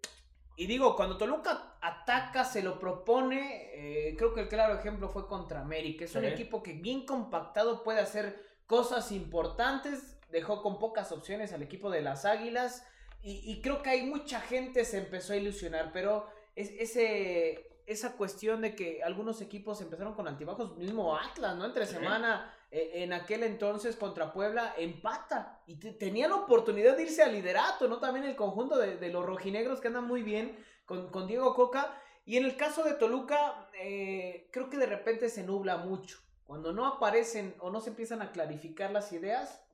[0.57, 3.71] y digo, cuando Toluca ataca, se lo propone.
[4.09, 6.05] eh, creo que el claro ejemplo fue contra América.
[6.05, 6.27] Es un Sí.
[6.29, 10.19] equipo que bien compactado puede hacer cosas importantes.
[10.31, 12.85] Dejó con pocas opciones al equipo de las Águilas.
[13.23, 15.93] Y, y creo que hay mucha gente se empezó a ilusionar.
[15.93, 16.27] Pero
[16.57, 21.65] es, ese, esa cuestión de que algunos equipos empezaron con altibajos, mismo Atlas, ¿no?
[21.67, 21.95] Entre Sí.
[21.95, 27.33] semana en aquel entonces contra Puebla empata y te- tenía la oportunidad de irse al
[27.33, 27.99] liderato, ¿no?
[27.99, 32.01] También el conjunto de, de los rojinegros que andan muy bien con, con Diego Coca.
[32.25, 36.19] Y en el caso de Toluca, eh, creo que de repente se nubla mucho.
[36.45, 39.65] Cuando no aparecen o no se empiezan a clarificar las ideas,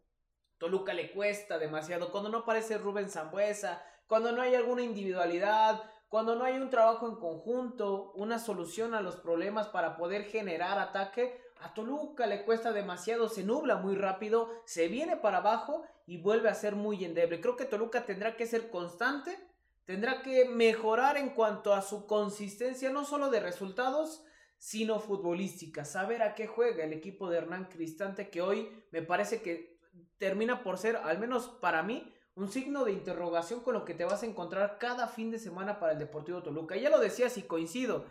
[0.58, 2.12] Toluca le cuesta demasiado.
[2.12, 7.08] Cuando no aparece Rubén Zambuesa, cuando no hay alguna individualidad, cuando no hay un trabajo
[7.08, 12.72] en conjunto, una solución a los problemas para poder generar ataque, a Toluca le cuesta
[12.72, 17.40] demasiado, se nubla muy rápido, se viene para abajo y vuelve a ser muy endeble.
[17.40, 19.38] Creo que Toluca tendrá que ser constante,
[19.86, 24.26] tendrá que mejorar en cuanto a su consistencia, no solo de resultados,
[24.58, 25.86] sino futbolística.
[25.86, 29.80] Saber a qué juega el equipo de Hernán Cristante, que hoy me parece que
[30.18, 34.04] termina por ser, al menos para mí, un signo de interrogación con lo que te
[34.04, 36.76] vas a encontrar cada fin de semana para el Deportivo Toluca.
[36.76, 38.04] Ya lo decías y coincido.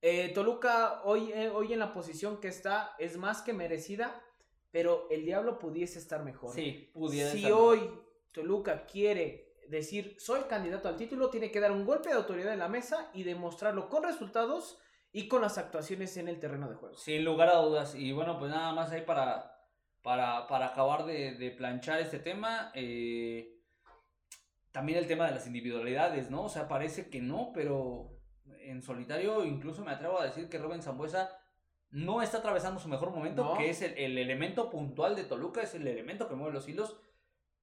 [0.00, 4.22] Eh, Toluca hoy, eh, hoy en la posición que está es más que merecida,
[4.70, 6.54] pero el diablo pudiese estar mejor.
[6.54, 7.90] Sí, pudiera si estar hoy
[8.32, 12.60] Toluca quiere decir soy candidato al título, tiene que dar un golpe de autoridad en
[12.60, 14.78] la mesa y demostrarlo con resultados
[15.12, 16.96] y con las actuaciones en el terreno de juego.
[16.96, 17.94] Sin lugar a dudas.
[17.94, 19.58] Y bueno, pues nada más ahí para,
[20.02, 22.70] para, para acabar de, de, planchar este tema.
[22.74, 23.58] Eh,
[24.70, 26.44] también el tema de las individualidades, ¿no?
[26.44, 28.17] O sea, parece que no, pero
[28.70, 31.30] en solitario incluso me atrevo a decir que Rubén Zambuesa
[31.90, 35.74] no está atravesando su mejor momento, que es el, el, elemento puntual de Toluca, es
[35.74, 36.96] el elemento que mueve los hilos.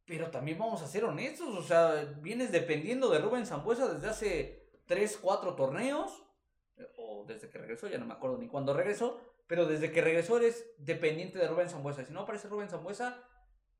[0.05, 4.69] Pero también vamos a ser honestos, o sea, vienes dependiendo de Rubén Zambuesa desde hace
[4.85, 6.23] 3, 4 torneos,
[6.97, 10.37] o desde que regresó, ya no me acuerdo ni cuándo regresó, pero desde que regresó
[10.37, 12.03] eres dependiente de Rubén Zambuesa.
[12.03, 13.23] Si no aparece Rubén Zambuesa,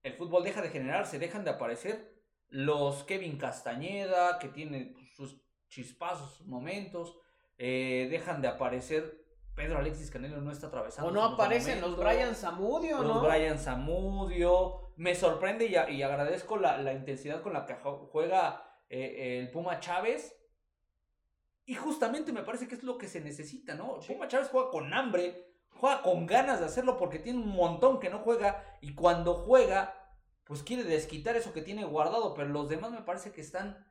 [0.03, 2.15] el fútbol deja de generarse, dejan de aparecer
[2.49, 5.44] los Kevin Castañeda, que tiene sus
[5.75, 7.17] chispazos, momentos,
[7.57, 11.09] eh, dejan de aparecer Pedro Alexis Canelo no está atravesando.
[11.09, 13.03] O no aparecen los Brian Zamudio, ¿no?
[13.03, 14.91] Los Brian Zamudio.
[14.97, 19.79] Me sorprende y, y agradezco la, la, intensidad con la que juega eh, el Puma
[19.79, 20.35] Chávez.
[21.65, 23.99] Y justamente me parece que es lo que se necesita, ¿no?
[24.05, 28.09] Puma Chávez juega con hambre, juega con ganas de hacerlo porque tiene un montón que
[28.09, 28.61] no juega.
[28.81, 29.93] Y cuando juega,
[30.43, 32.33] pues quiere desquitar eso que tiene guardado.
[32.33, 33.85] Pero los demás me parece que están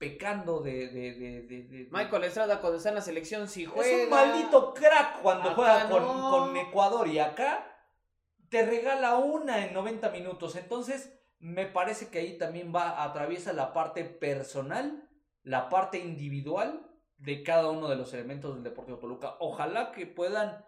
[0.00, 3.86] pecando de, de, de, de, Michael Estrada cuando está en la selección si juega.
[3.86, 7.66] Es un maldito crack cuando juega con, con, Ecuador y acá
[8.48, 10.56] te regala una en 90 minutos.
[10.56, 15.06] Entonces, me parece que ahí también va, atraviesa la parte personal,
[15.42, 19.36] la parte individual de cada uno de los elementos del Deportivo Toluca.
[19.38, 20.64] Ojalá que puedan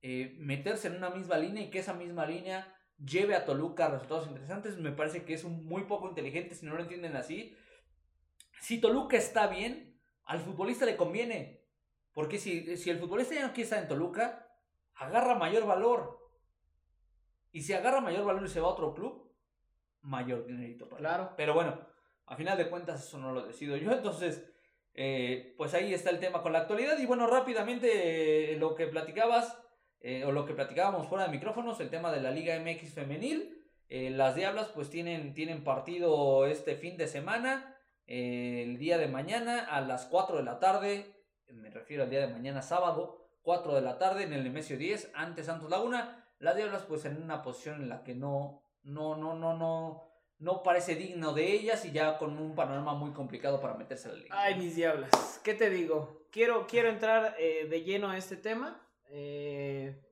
[0.00, 2.72] eh, meterse en una misma línea y que esa misma línea
[3.04, 4.78] lleve a Toluca a resultados interesantes.
[4.78, 7.56] Me parece que es un muy poco inteligente si no lo entienden así
[8.60, 11.64] si Toluca está bien, al futbolista le conviene.
[12.12, 14.48] Porque si, si el futbolista ya no quiere estar en Toluca,
[14.94, 16.18] agarra mayor valor.
[17.52, 19.34] Y si agarra mayor valor y se va a otro club,
[20.02, 21.34] mayor dinerito para Claro.
[21.36, 21.78] Pero bueno,
[22.26, 23.92] a final de cuentas eso no lo decido yo.
[23.92, 24.50] Entonces,
[24.94, 26.98] eh, pues ahí está el tema con la actualidad.
[26.98, 29.62] Y bueno, rápidamente eh, lo que platicabas,
[30.00, 33.62] eh, o lo que platicábamos fuera de micrófonos, el tema de la Liga MX femenil.
[33.88, 37.75] las Diablas pues tienen, tienen partido este fin de semana
[38.06, 42.32] el día de mañana a las 4 de la tarde, me refiero al día de
[42.32, 46.24] mañana sábado, 4 de la tarde en el Nemesio 10 ante Santos Laguna.
[46.38, 50.02] Las Diablas pues en una posición en la que no, no, no, no, no,
[50.38, 54.12] no parece digno de ellas y ya con un panorama muy complicado para meterse a
[54.12, 54.36] la liga.
[54.38, 56.26] Ay, mis diablas, ¿qué te digo?
[56.30, 58.82] Quiero, quiero entrar eh, de lleno a este tema.
[59.08, 60.05] Eh,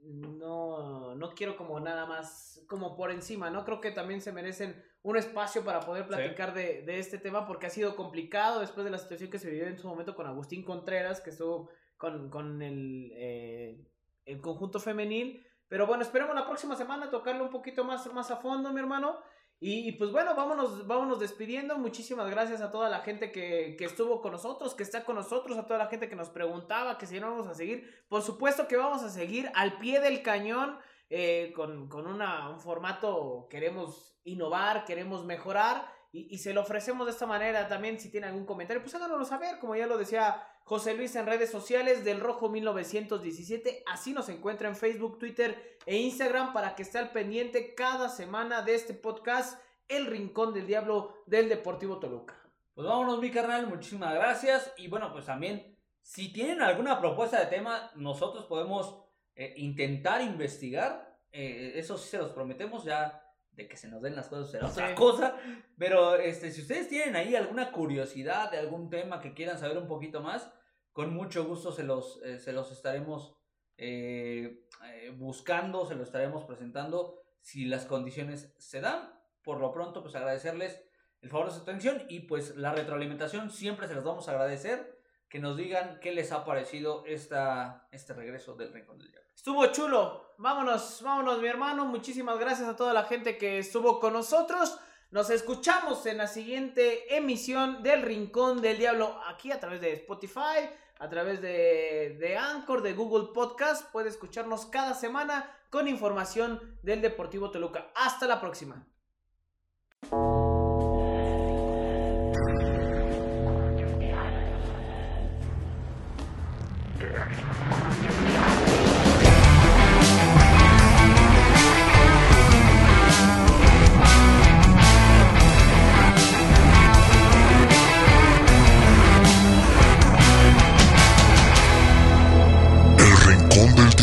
[0.00, 3.64] no, no quiero como nada más, como por encima, ¿no?
[3.64, 7.66] Creo que también se merecen un espacio para poder platicar de, de, este tema porque
[7.66, 10.64] ha sido complicado después de la situación que se vivió en su momento con Agustín
[10.64, 13.80] Contreras, que estuvo con, con el, eh,
[14.24, 15.46] el conjunto femenil.
[15.68, 19.18] Pero bueno, esperemos la próxima semana tocarlo un poquito más, más a fondo, mi hermano.
[19.58, 21.78] Y, pues bueno, vámonos, vámonos despidiendo.
[21.78, 25.56] Muchísimas gracias a toda la gente que, que, estuvo con nosotros, que está con nosotros,
[25.56, 28.04] a toda la gente que nos preguntaba que si no vamos a seguir.
[28.08, 30.78] Por supuesto que vamos a seguir al pie del cañón.
[31.08, 35.86] Eh, con, con una, un formato, queremos innovar, queremos mejorar
[36.16, 38.00] y, se lo ofrecemos de esta manera también.
[38.00, 41.52] Si tiene algún comentario, pues háganoslo saber, como ya lo decía José Luis en redes
[41.52, 43.84] sociales del Rojo 1917.
[43.86, 48.62] Así nos encuentra en Facebook, Twitter e Instagram para que esté al pendiente cada semana
[48.62, 52.34] de este podcast, El Rincón del Diablo del Deportivo Toluca.
[52.74, 54.72] Pues vámonos, mi carnal, muchísimas gracias.
[54.76, 59.04] Y bueno, pues también, si tienen alguna propuesta de tema, nosotros podemos
[59.36, 61.16] eh, intentar investigar.
[61.30, 64.66] Eh, eso sí se los prometemos ya de que se nos den las cosas será
[64.66, 65.36] otra cosa.
[65.78, 69.86] Pero este, si ustedes tienen ahí alguna curiosidad de algún tema que quieran saber un
[69.86, 70.50] poquito más,
[70.96, 73.36] con mucho gusto se los, eh, se los estaremos
[73.76, 79.12] eh, eh, buscando, se los estaremos presentando si las condiciones se dan.
[79.42, 80.82] Por lo pronto, pues agradecerles
[81.20, 84.98] el favor de su atención y pues la retroalimentación siempre se los vamos a agradecer.
[85.28, 89.28] Que nos digan qué les ha parecido esta, este regreso del Rincón del Diablo.
[89.34, 90.32] Estuvo chulo.
[90.38, 91.84] Vámonos, vámonos, mi hermano.
[91.84, 94.78] Muchísimas gracias a toda la gente que estuvo con nosotros.
[95.10, 100.68] Nos escuchamos en la siguiente emisión del Rincón del Diablo aquí a través de Spotify,
[100.98, 103.90] a través de, de Anchor, de Google Podcast.
[103.92, 107.90] Puede escucharnos cada semana con información del Deportivo Toluca.
[107.94, 108.86] Hasta la próxima.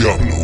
[0.03, 0.42] Diablo.